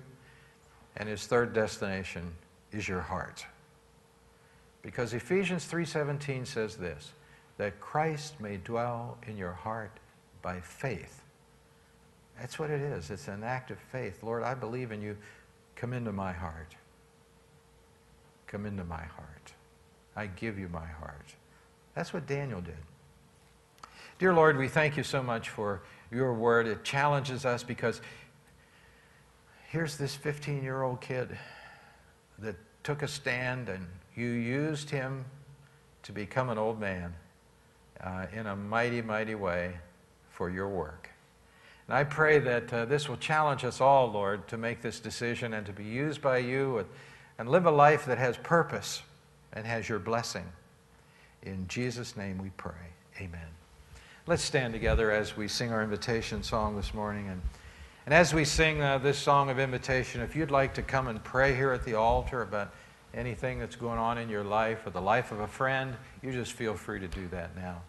and 0.97 1.09
his 1.09 1.27
third 1.27 1.53
destination 1.53 2.23
is 2.71 2.89
your 2.89 3.01
heart. 3.01 3.45
Because 4.81 5.13
Ephesians 5.13 5.67
3:17 5.67 6.47
says 6.47 6.77
this, 6.77 7.13
that 7.59 7.81
Christ 7.81 8.41
may 8.41 8.57
dwell 8.59 9.19
in 9.27 9.37
your 9.37 9.53
heart 9.53 9.91
by 10.41 10.61
faith. 10.61 11.23
That's 12.39 12.59
what 12.59 12.71
it 12.71 12.81
is. 12.81 13.11
It's 13.11 13.29
an 13.29 13.43
act 13.43 13.71
of 13.73 13.79
faith. 13.79 14.23
Lord, 14.23 14.45
I 14.45 14.55
believe 14.55 14.93
in 14.93 15.03
you. 15.03 15.19
Come 15.75 15.93
into 15.93 16.13
my 16.13 16.33
heart. 16.33 16.77
Come 18.47 18.65
into 18.65 18.85
my 18.85 19.03
heart. 19.03 19.53
I 20.17 20.27
give 20.27 20.59
you 20.59 20.69
my 20.69 20.87
heart. 20.87 21.35
That's 21.95 22.15
what 22.15 22.27
Daniel 22.27 22.61
did. 22.61 22.79
Dear 24.19 24.33
Lord, 24.33 24.57
we 24.57 24.69
thank 24.69 24.97
you 24.97 25.03
so 25.03 25.23
much 25.23 25.49
for 25.49 25.83
your 26.11 26.33
word. 26.33 26.67
It 26.67 26.85
challenges 26.85 27.45
us 27.45 27.63
because 27.63 28.01
here's 29.71 29.97
this 29.97 30.17
15 30.17 30.63
year 30.63 30.83
old 30.83 31.01
kid 31.01 31.29
that 32.41 32.57
took 32.83 33.03
a 33.03 33.09
stand 33.09 33.69
and 33.69 33.87
you 34.17 34.27
used 34.27 34.91
him 34.91 35.25
to 36.03 36.13
become 36.13 36.51
an 36.51 36.59
old 36.59 36.81
man 36.81 37.15
uh, 38.03 38.27
in 38.33 38.47
a 38.49 38.57
mighty, 38.57 39.01
mighty 39.01 39.37
way 39.37 39.73
for 40.29 40.51
your 40.51 40.69
work. 40.69 41.09
And 41.87 41.97
I 41.97 42.03
pray 42.05 42.41
that 42.41 42.73
uh, 42.73 42.85
this 42.87 43.09
will 43.09 43.17
challenge 43.17 43.65
us 43.65 43.81
all, 43.81 44.11
Lord, 44.11 44.49
to 44.49 44.57
make 44.57 44.83
this 44.83 44.99
decision 44.99 45.55
and 45.55 45.65
to 45.67 45.73
be 45.73 45.85
used 45.85 46.21
by 46.21 46.39
you 46.39 46.79
and, 46.79 46.89
and 47.39 47.49
live 47.49 47.67
a 47.67 47.71
life 47.71 48.07
that 48.07 48.19
has 48.19 48.37
purpose 48.39 49.03
and 49.53 49.65
has 49.67 49.89
your 49.89 49.99
blessing. 50.01 50.47
In 51.43 51.67
Jesus' 51.69 52.17
name 52.17 52.39
we 52.39 52.51
pray. 52.57 52.73
Amen. 53.19 53.49
Let's 54.27 54.43
stand 54.43 54.73
together 54.73 55.13
as 55.13 55.37
we 55.37 55.47
sing 55.47 55.73
our 55.73 55.83
invitation 55.83 56.43
song 56.43 56.75
this 56.75 56.93
morning. 56.93 57.29
And, 57.29 57.41
and 58.11 58.19
as 58.19 58.35
we 58.35 58.45
sing 58.45 58.83
uh, 58.83 58.99
this 58.99 59.17
song 59.17 59.51
of 59.51 59.61
invitation, 59.61 60.21
if 60.21 60.35
you'd 60.35 60.51
like 60.51 60.75
to 60.75 60.83
come 60.83 61.07
and 61.07 61.23
pray 61.23 61.55
here 61.55 61.71
at 61.71 61.85
the 61.85 61.95
altar 61.95 62.43
about 62.43 62.73
anything 63.15 63.61
that's 63.61 63.77
going 63.77 64.01
on 64.01 64.19
in 64.19 64.29
your 64.29 64.43
life 64.43 64.85
or 64.85 64.91
the 64.91 65.01
life 65.01 65.31
of 65.31 65.39
a 65.39 65.47
friend, 65.47 65.95
you 66.21 66.33
just 66.33 66.51
feel 66.51 66.75
free 66.75 66.99
to 66.99 67.07
do 67.07 67.29
that 67.29 67.55
now. 67.55 67.81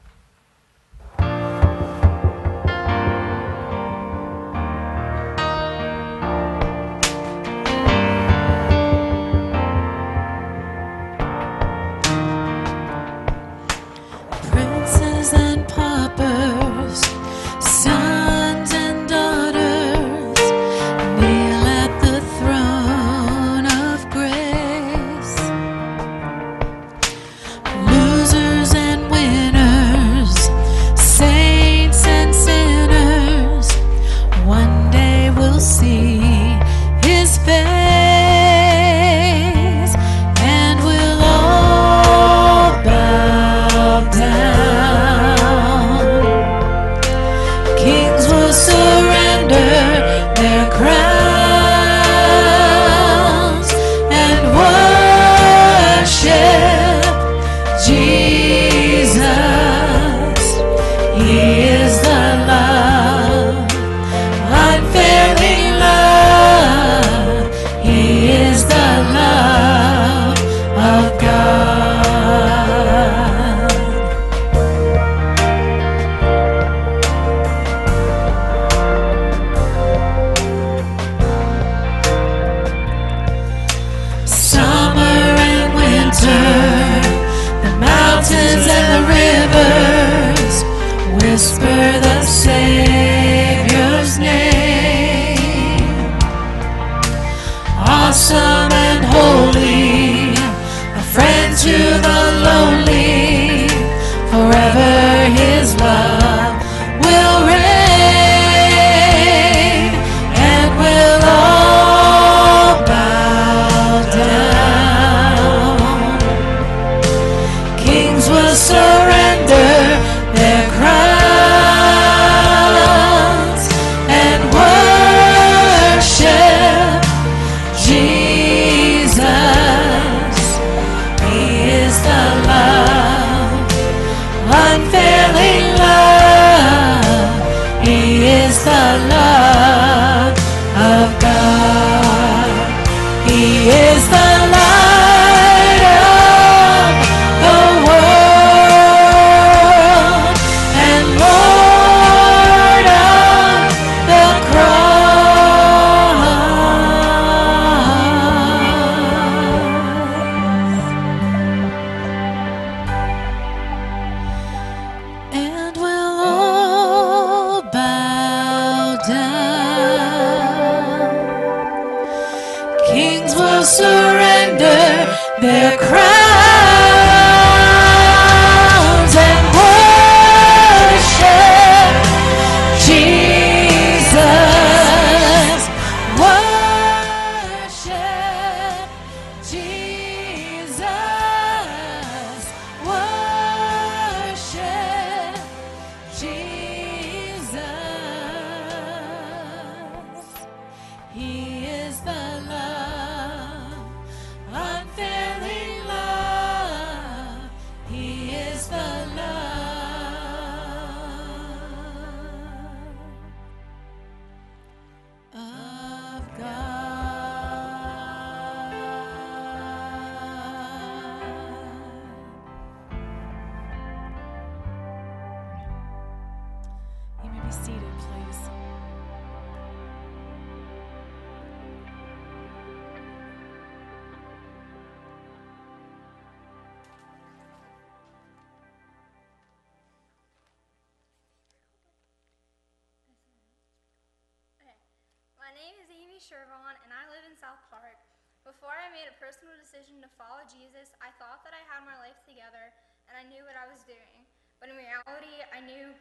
Shervon, 246.22 246.78
and 246.86 246.94
I 246.94 247.10
live 247.10 247.26
in 247.26 247.34
South 247.34 247.58
Park. 247.74 247.98
Before 248.46 248.70
I 248.70 248.94
made 248.94 249.10
a 249.10 249.18
personal 249.18 249.58
decision 249.58 250.06
to 250.06 250.10
follow 250.22 250.46
Jesus, 250.46 250.94
I 251.02 251.10
thought 251.18 251.42
that 251.42 251.50
I 251.50 251.66
had 251.66 251.82
my 251.82 251.98
life 251.98 252.22
together 252.30 252.70
and 253.10 253.18
I 253.18 253.26
knew 253.26 253.42
what 253.42 253.58
I 253.58 253.66
was 253.66 253.82
doing. 253.90 254.22
But 254.62 254.70
in 254.70 254.78
reality, 254.78 255.42
I 255.50 255.66
knew 255.66 255.98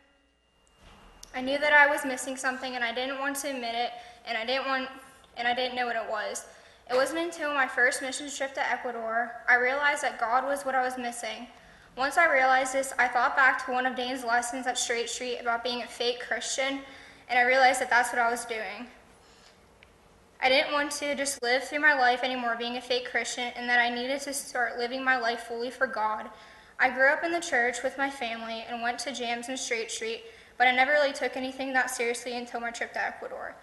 I 1.33 1.41
knew 1.41 1.57
that 1.57 1.73
I 1.73 1.89
was 1.89 2.05
missing 2.05 2.37
something 2.37 2.77
and 2.77 2.85
I 2.85 2.93
didn't 2.93 3.16
want 3.16 3.41
to 3.41 3.49
admit 3.49 3.73
it 3.73 3.97
and 4.29 4.37
I 4.37 4.45
didn't 4.45 4.68
want 4.68 4.93
and 5.41 5.49
I 5.49 5.57
didn't 5.57 5.73
know 5.73 5.89
what 5.89 5.97
it 5.97 6.05
was. 6.05 6.45
It 6.93 7.01
wasn't 7.01 7.25
until 7.25 7.57
my 7.57 7.64
first 7.64 8.05
mission 8.05 8.29
trip 8.29 8.53
to 8.61 8.64
Ecuador 8.68 9.33
I 9.49 9.57
realized 9.57 10.05
that 10.05 10.21
God 10.21 10.45
was 10.45 10.68
what 10.68 10.77
I 10.77 10.85
was 10.85 11.01
missing. 11.01 11.49
Once 11.97 12.21
I 12.21 12.29
realized 12.29 12.77
this, 12.77 12.93
I 13.01 13.09
thought 13.09 13.41
back 13.41 13.64
to 13.64 13.73
one 13.73 13.89
of 13.89 13.97
Dane's 13.97 14.25
lessons 14.25 14.66
at 14.66 14.77
Straight 14.77 15.09
Street 15.09 15.41
about 15.41 15.64
being 15.64 15.81
a 15.81 15.89
fake 15.89 16.21
Christian, 16.21 16.85
and 17.33 17.39
I 17.39 17.49
realized 17.49 17.81
that 17.81 17.89
that's 17.89 18.12
what 18.12 18.21
I 18.21 18.31
was 18.31 18.45
doing. 18.45 18.85
I 20.43 20.49
didn't 20.49 20.72
want 20.72 20.91
to 20.93 21.14
just 21.14 21.43
live 21.43 21.64
through 21.64 21.80
my 21.80 21.93
life 21.93 22.24
anymore 22.24 22.57
being 22.59 22.78
a 22.78 22.80
fake 22.80 23.11
Christian, 23.11 23.53
and 23.57 23.68
that 23.68 23.78
I 23.78 23.95
needed 23.95 24.20
to 24.22 24.32
start 24.32 24.78
living 24.78 25.05
my 25.05 25.18
life 25.18 25.41
fully 25.41 25.70
for 25.70 25.86
God. 25.86 26.30
I 26.78 26.88
grew 26.88 27.09
up 27.09 27.22
in 27.24 27.30
the 27.30 27.41
church 27.41 27.82
with 27.82 27.99
my 27.99 28.09
family 28.09 28.64
and 28.66 28.80
went 28.80 28.99
to 29.01 29.12
jams 29.12 29.51
and 29.51 29.59
Straight 29.59 29.91
Street, 29.91 30.22
but 30.57 30.66
I 30.66 30.74
never 30.74 30.93
really 30.93 31.12
took 31.12 31.36
anything 31.36 31.74
that 31.74 31.91
seriously 31.91 32.38
until 32.38 32.61
my 32.61 32.70
trip 32.70 32.95
to 32.95 33.05
Ecuador. 33.05 33.55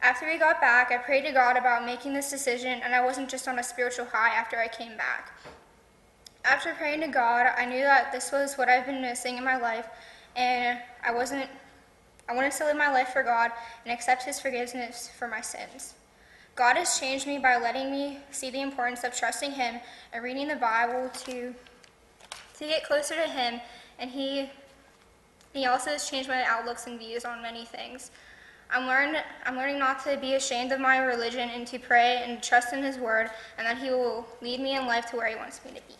After 0.00 0.26
we 0.26 0.38
got 0.38 0.62
back, 0.62 0.90
I 0.90 0.96
prayed 0.96 1.26
to 1.26 1.32
God 1.32 1.58
about 1.58 1.84
making 1.84 2.14
this 2.14 2.30
decision, 2.30 2.80
and 2.82 2.94
I 2.94 3.04
wasn't 3.04 3.28
just 3.28 3.46
on 3.46 3.58
a 3.58 3.62
spiritual 3.62 4.06
high 4.06 4.34
after 4.34 4.58
I 4.58 4.68
came 4.68 4.96
back. 4.96 5.38
After 6.42 6.72
praying 6.72 7.02
to 7.02 7.08
God, 7.08 7.52
I 7.54 7.66
knew 7.66 7.82
that 7.82 8.12
this 8.12 8.32
was 8.32 8.56
what 8.56 8.70
I've 8.70 8.86
been 8.86 9.02
missing 9.02 9.36
in 9.36 9.44
my 9.44 9.58
life, 9.58 9.88
and 10.36 10.78
I 11.04 11.12
wasn't. 11.12 11.50
I 12.30 12.34
wanted 12.34 12.52
to 12.52 12.64
live 12.64 12.76
my 12.76 12.92
life 12.92 13.08
for 13.08 13.22
God 13.22 13.50
and 13.84 13.92
accept 13.92 14.22
His 14.22 14.40
forgiveness 14.40 15.10
for 15.18 15.28
my 15.28 15.40
sins. 15.40 15.94
God 16.58 16.76
has 16.76 16.98
changed 16.98 17.24
me 17.24 17.38
by 17.38 17.56
letting 17.56 17.88
me 17.88 18.18
see 18.32 18.50
the 18.50 18.60
importance 18.60 19.04
of 19.04 19.16
trusting 19.16 19.52
Him 19.52 19.76
and 20.12 20.24
reading 20.24 20.48
the 20.48 20.56
Bible 20.56 21.08
to 21.26 21.54
to 22.58 22.64
get 22.66 22.82
closer 22.82 23.14
to 23.14 23.30
Him, 23.30 23.60
and 24.00 24.10
He 24.10 24.50
He 25.54 25.66
also 25.66 25.90
has 25.90 26.10
changed 26.10 26.28
my 26.28 26.42
outlooks 26.42 26.88
and 26.88 26.98
views 26.98 27.24
on 27.24 27.40
many 27.42 27.64
things. 27.64 28.10
I'm 28.72 28.88
learned 28.88 29.22
I'm 29.46 29.54
learning 29.54 29.78
not 29.78 30.02
to 30.02 30.16
be 30.16 30.34
ashamed 30.34 30.72
of 30.72 30.80
my 30.80 30.98
religion 30.98 31.48
and 31.48 31.64
to 31.68 31.78
pray 31.78 32.24
and 32.26 32.42
trust 32.42 32.72
in 32.72 32.82
His 32.82 32.98
Word, 32.98 33.30
and 33.56 33.64
that 33.64 33.78
He 33.78 33.90
will 33.90 34.26
lead 34.42 34.58
me 34.58 34.74
in 34.74 34.84
life 34.84 35.06
to 35.10 35.16
where 35.16 35.28
He 35.28 35.36
wants 35.36 35.60
me 35.64 35.70
to 35.70 35.82
be. 35.86 35.94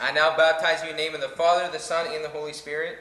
I 0.00 0.12
now 0.12 0.34
baptize 0.34 0.82
you 0.82 0.90
in 0.90 0.96
the 0.96 1.02
name 1.02 1.14
of 1.14 1.20
the 1.20 1.28
Father, 1.28 1.70
the 1.70 1.78
Son, 1.78 2.06
and 2.10 2.24
the 2.24 2.30
Holy 2.30 2.54
Spirit, 2.54 2.96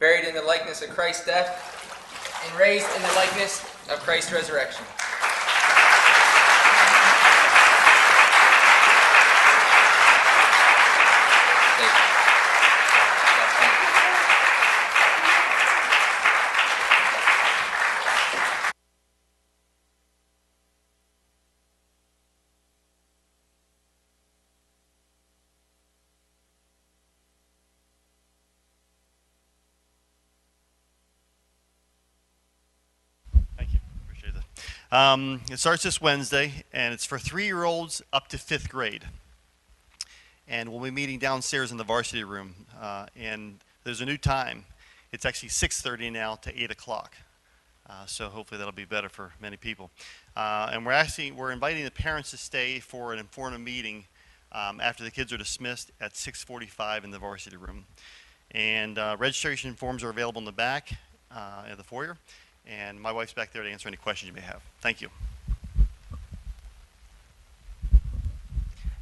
buried 0.00 0.26
in 0.26 0.34
the 0.34 0.42
likeness 0.42 0.80
of 0.82 0.88
Christ's 0.88 1.26
death, 1.26 2.42
and 2.48 2.58
raised 2.58 2.86
in 2.96 3.02
the 3.02 3.12
likeness 3.14 3.62
of 3.90 3.98
Christ's 4.00 4.32
resurrection. 4.32 4.84
Thank 11.76 11.92
you. 11.92 11.98
Thank 33.56 33.72
you. 33.72 33.78
Appreciate 34.06 34.34
that. 34.34 34.44
Um, 34.90 35.42
it 35.50 35.58
starts 35.58 35.82
this 35.82 36.00
Wednesday, 36.00 36.64
and 36.72 36.94
it's 36.94 37.04
for 37.04 37.18
three-year-olds 37.18 38.00
up 38.10 38.28
to 38.28 38.38
fifth 38.38 38.70
grade. 38.70 39.04
And 40.48 40.70
we'll 40.70 40.80
be 40.80 40.90
meeting 40.90 41.18
downstairs 41.18 41.70
in 41.70 41.76
the 41.76 41.84
varsity 41.84 42.24
room. 42.24 42.54
Uh, 42.80 43.04
and 43.14 43.58
there's 43.84 44.00
a 44.00 44.06
new 44.06 44.16
time. 44.16 44.64
It's 45.12 45.26
actually 45.26 45.50
6:30 45.50 46.10
now 46.10 46.36
to 46.36 46.58
8 46.58 46.70
o'clock. 46.70 47.16
Uh, 47.86 48.06
so 48.06 48.30
hopefully 48.30 48.56
that'll 48.56 48.72
be 48.72 48.86
better 48.86 49.10
for 49.10 49.34
many 49.42 49.58
people. 49.58 49.90
Uh, 50.34 50.70
and 50.72 50.86
we're 50.86 50.92
actually 50.92 51.32
we're 51.32 51.52
inviting 51.52 51.84
the 51.84 51.90
parents 51.90 52.30
to 52.30 52.38
stay 52.38 52.80
for 52.80 53.12
an 53.12 53.18
informative 53.18 53.60
meeting 53.60 54.06
um, 54.52 54.80
after 54.80 55.04
the 55.04 55.10
kids 55.10 55.34
are 55.34 55.38
dismissed 55.38 55.90
at 56.00 56.14
6:45 56.14 57.04
in 57.04 57.10
the 57.10 57.18
varsity 57.18 57.58
room. 57.58 57.84
And 58.52 58.98
uh, 58.98 59.16
registration 59.18 59.74
forms 59.74 60.02
are 60.02 60.08
available 60.08 60.38
in 60.38 60.46
the 60.46 60.52
back 60.52 60.92
uh, 61.30 61.64
in 61.70 61.76
the 61.76 61.84
foyer. 61.84 62.16
And 62.68 63.00
my 63.00 63.12
wife's 63.12 63.32
back 63.32 63.52
there 63.52 63.62
to 63.62 63.70
answer 63.70 63.88
any 63.88 63.96
questions 63.96 64.28
you 64.28 64.34
may 64.34 64.42
have. 64.42 64.60
Thank 64.82 65.00
you. 65.00 65.08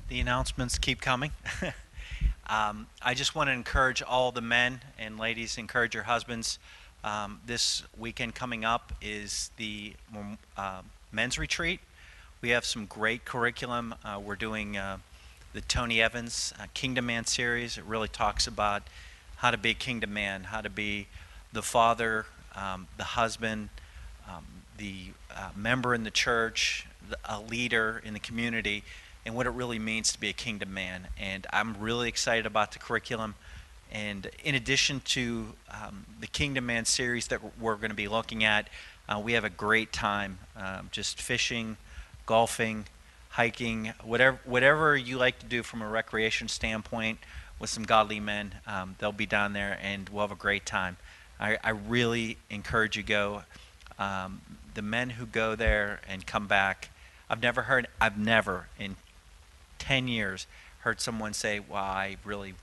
The 0.08 0.20
announcements 0.20 0.78
keep 0.78 1.00
coming. 1.00 1.32
um, 2.46 2.86
I 3.02 3.14
just 3.14 3.34
want 3.34 3.48
to 3.48 3.52
encourage 3.52 4.02
all 4.02 4.30
the 4.30 4.40
men 4.40 4.82
and 5.00 5.18
ladies, 5.18 5.58
encourage 5.58 5.94
your 5.94 6.04
husbands. 6.04 6.60
Um, 7.02 7.40
this 7.44 7.82
weekend 7.98 8.36
coming 8.36 8.64
up 8.64 8.92
is 9.02 9.50
the 9.56 9.94
um, 10.16 10.38
uh, 10.56 10.82
men's 11.10 11.36
retreat. 11.36 11.80
We 12.40 12.50
have 12.50 12.64
some 12.64 12.86
great 12.86 13.24
curriculum. 13.24 13.96
Uh, 14.04 14.20
we're 14.24 14.36
doing 14.36 14.76
uh, 14.76 14.98
the 15.54 15.60
Tony 15.60 16.00
Evans 16.00 16.54
uh, 16.60 16.66
Kingdom 16.72 17.06
Man 17.06 17.24
series. 17.24 17.78
It 17.78 17.84
really 17.84 18.08
talks 18.08 18.46
about 18.46 18.84
how 19.36 19.50
to 19.50 19.58
be 19.58 19.70
a 19.70 19.74
kingdom 19.74 20.14
man, 20.14 20.44
how 20.44 20.60
to 20.60 20.70
be 20.70 21.08
the 21.52 21.62
father, 21.62 22.26
um, 22.56 22.88
the 22.96 23.04
husband, 23.04 23.68
um, 24.28 24.44
the 24.78 25.12
uh, 25.34 25.50
member 25.54 25.94
in 25.94 26.04
the 26.04 26.10
church, 26.10 26.86
the, 27.08 27.16
a 27.24 27.40
leader 27.40 28.02
in 28.04 28.14
the 28.14 28.20
community, 28.20 28.82
and 29.24 29.34
what 29.34 29.46
it 29.46 29.50
really 29.50 29.78
means 29.78 30.12
to 30.12 30.20
be 30.20 30.28
a 30.28 30.32
kingdom 30.32 30.72
man. 30.72 31.08
And 31.20 31.46
I'm 31.52 31.76
really 31.78 32.08
excited 32.08 32.46
about 32.46 32.72
the 32.72 32.78
curriculum. 32.78 33.34
And 33.92 34.30
in 34.44 34.54
addition 34.54 35.00
to 35.06 35.54
um, 35.70 36.06
the 36.20 36.26
Kingdom 36.26 36.66
Man 36.66 36.84
series 36.84 37.28
that 37.28 37.40
we're 37.60 37.76
going 37.76 37.90
to 37.90 37.96
be 37.96 38.08
looking 38.08 38.44
at, 38.44 38.68
uh, 39.08 39.20
we 39.24 39.32
have 39.34 39.44
a 39.44 39.50
great 39.50 39.92
time 39.92 40.38
um, 40.56 40.88
just 40.90 41.20
fishing, 41.20 41.76
golfing, 42.24 42.86
hiking, 43.30 43.92
whatever 44.02 44.40
whatever 44.44 44.96
you 44.96 45.18
like 45.18 45.38
to 45.38 45.46
do 45.46 45.62
from 45.62 45.82
a 45.82 45.88
recreation 45.88 46.48
standpoint 46.48 47.18
with 47.58 47.70
some 47.70 47.84
godly 47.84 48.20
men. 48.20 48.54
Um, 48.66 48.96
they'll 48.98 49.12
be 49.12 49.26
down 49.26 49.52
there, 49.52 49.78
and 49.80 50.08
we'll 50.08 50.22
have 50.22 50.32
a 50.32 50.40
great 50.40 50.66
time. 50.66 50.96
I, 51.38 51.58
I 51.62 51.70
really 51.70 52.38
encourage 52.50 52.96
you 52.96 53.02
go. 53.02 53.42
Um, 53.98 54.40
the 54.74 54.82
men 54.82 55.10
who 55.10 55.26
go 55.26 55.54
there 55.54 56.00
and 56.08 56.26
come 56.26 56.46
back, 56.46 56.90
I've 57.28 57.42
never 57.42 57.62
heard. 57.62 57.88
I've 58.00 58.18
never 58.18 58.68
in 58.78 58.96
ten 59.78 60.08
years 60.08 60.46
heard 60.80 61.00
someone 61.00 61.32
say, 61.32 61.60
"Well, 61.60 61.82
I 61.82 62.16
really 62.24 62.54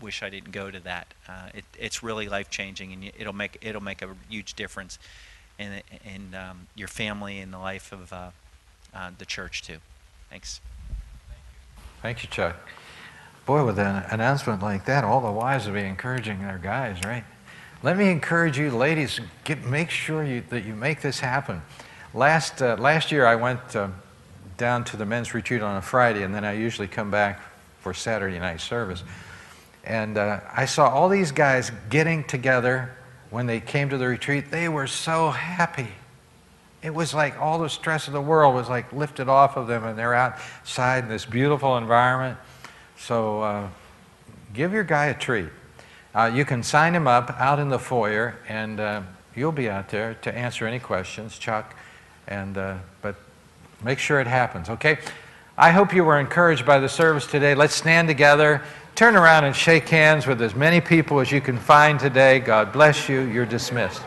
wish 0.00 0.22
I 0.22 0.30
didn't 0.30 0.52
go 0.52 0.70
to 0.70 0.80
that." 0.80 1.08
Uh, 1.28 1.48
it, 1.54 1.64
it's 1.78 2.02
really 2.02 2.28
life 2.28 2.50
changing, 2.50 2.92
and 2.92 3.10
it'll 3.18 3.32
make 3.32 3.58
it'll 3.62 3.82
make 3.82 4.02
a 4.02 4.08
huge 4.28 4.54
difference 4.54 4.98
in 5.58 5.82
in 6.04 6.34
um, 6.34 6.68
your 6.74 6.88
family 6.88 7.38
and 7.38 7.52
the 7.52 7.58
life 7.58 7.92
of 7.92 8.12
uh, 8.12 8.30
uh, 8.94 9.10
the 9.18 9.24
church 9.26 9.62
too. 9.62 9.78
Thanks. 10.30 10.60
Thank 12.02 12.22
you, 12.22 12.28
Chuck. 12.28 12.56
Boy, 13.46 13.64
with 13.64 13.78
an 13.78 14.04
announcement 14.10 14.62
like 14.62 14.84
that, 14.84 15.04
all 15.04 15.20
the 15.20 15.32
wives 15.32 15.66
will 15.66 15.74
be 15.74 15.80
encouraging 15.80 16.40
their 16.40 16.58
guys, 16.58 17.02
right? 17.04 17.24
Let 17.84 17.96
me 17.96 18.10
encourage 18.10 18.58
you, 18.58 18.70
ladies, 18.70 19.18
get, 19.42 19.64
make 19.64 19.90
sure 19.90 20.22
you, 20.22 20.44
that 20.50 20.64
you 20.64 20.76
make 20.76 21.00
this 21.00 21.18
happen. 21.18 21.62
Last, 22.14 22.62
uh, 22.62 22.76
last 22.78 23.10
year, 23.10 23.26
I 23.26 23.34
went 23.34 23.74
uh, 23.74 23.88
down 24.56 24.84
to 24.84 24.96
the 24.96 25.04
men's 25.04 25.34
retreat 25.34 25.62
on 25.62 25.76
a 25.76 25.82
Friday, 25.82 26.22
and 26.22 26.32
then 26.32 26.44
I 26.44 26.52
usually 26.52 26.86
come 26.86 27.10
back 27.10 27.40
for 27.80 27.92
Saturday 27.92 28.38
night 28.38 28.60
service. 28.60 29.02
And 29.82 30.16
uh, 30.16 30.38
I 30.54 30.66
saw 30.66 30.90
all 30.90 31.08
these 31.08 31.32
guys 31.32 31.72
getting 31.90 32.22
together 32.22 32.94
when 33.30 33.46
they 33.46 33.58
came 33.58 33.88
to 33.88 33.98
the 33.98 34.06
retreat. 34.06 34.52
They 34.52 34.68
were 34.68 34.86
so 34.86 35.30
happy. 35.30 35.88
It 36.82 36.94
was 36.94 37.12
like 37.12 37.36
all 37.40 37.58
the 37.58 37.68
stress 37.68 38.06
of 38.06 38.12
the 38.12 38.20
world 38.20 38.54
was 38.54 38.68
like 38.68 38.92
lifted 38.92 39.28
off 39.28 39.56
of 39.56 39.66
them, 39.66 39.82
and 39.82 39.98
they're 39.98 40.14
outside 40.14 41.02
in 41.02 41.10
this 41.10 41.24
beautiful 41.24 41.76
environment. 41.76 42.38
So 42.96 43.42
uh, 43.42 43.68
give 44.54 44.72
your 44.72 44.84
guy 44.84 45.06
a 45.06 45.18
treat. 45.18 45.48
Uh, 46.14 46.30
you 46.32 46.44
can 46.44 46.62
sign 46.62 46.94
him 46.94 47.06
up 47.06 47.30
out 47.40 47.58
in 47.58 47.68
the 47.68 47.78
foyer, 47.78 48.36
and 48.48 48.80
uh, 48.80 49.02
you'll 49.34 49.52
be 49.52 49.68
out 49.68 49.88
there 49.88 50.14
to 50.14 50.36
answer 50.36 50.66
any 50.66 50.78
questions, 50.78 51.38
Chuck. 51.38 51.74
And 52.28 52.56
uh, 52.58 52.76
but 53.00 53.16
make 53.82 53.98
sure 53.98 54.20
it 54.20 54.26
happens, 54.26 54.68
okay? 54.68 54.98
I 55.56 55.70
hope 55.70 55.94
you 55.94 56.04
were 56.04 56.18
encouraged 56.18 56.64
by 56.64 56.78
the 56.78 56.88
service 56.88 57.26
today. 57.26 57.54
Let's 57.54 57.74
stand 57.74 58.08
together, 58.08 58.62
turn 58.94 59.16
around, 59.16 59.44
and 59.44 59.54
shake 59.54 59.88
hands 59.88 60.26
with 60.26 60.40
as 60.40 60.54
many 60.54 60.80
people 60.80 61.20
as 61.20 61.30
you 61.30 61.40
can 61.40 61.58
find 61.58 61.98
today. 61.98 62.40
God 62.40 62.72
bless 62.72 63.08
you. 63.08 63.20
You're 63.20 63.46
dismissed. 63.46 64.02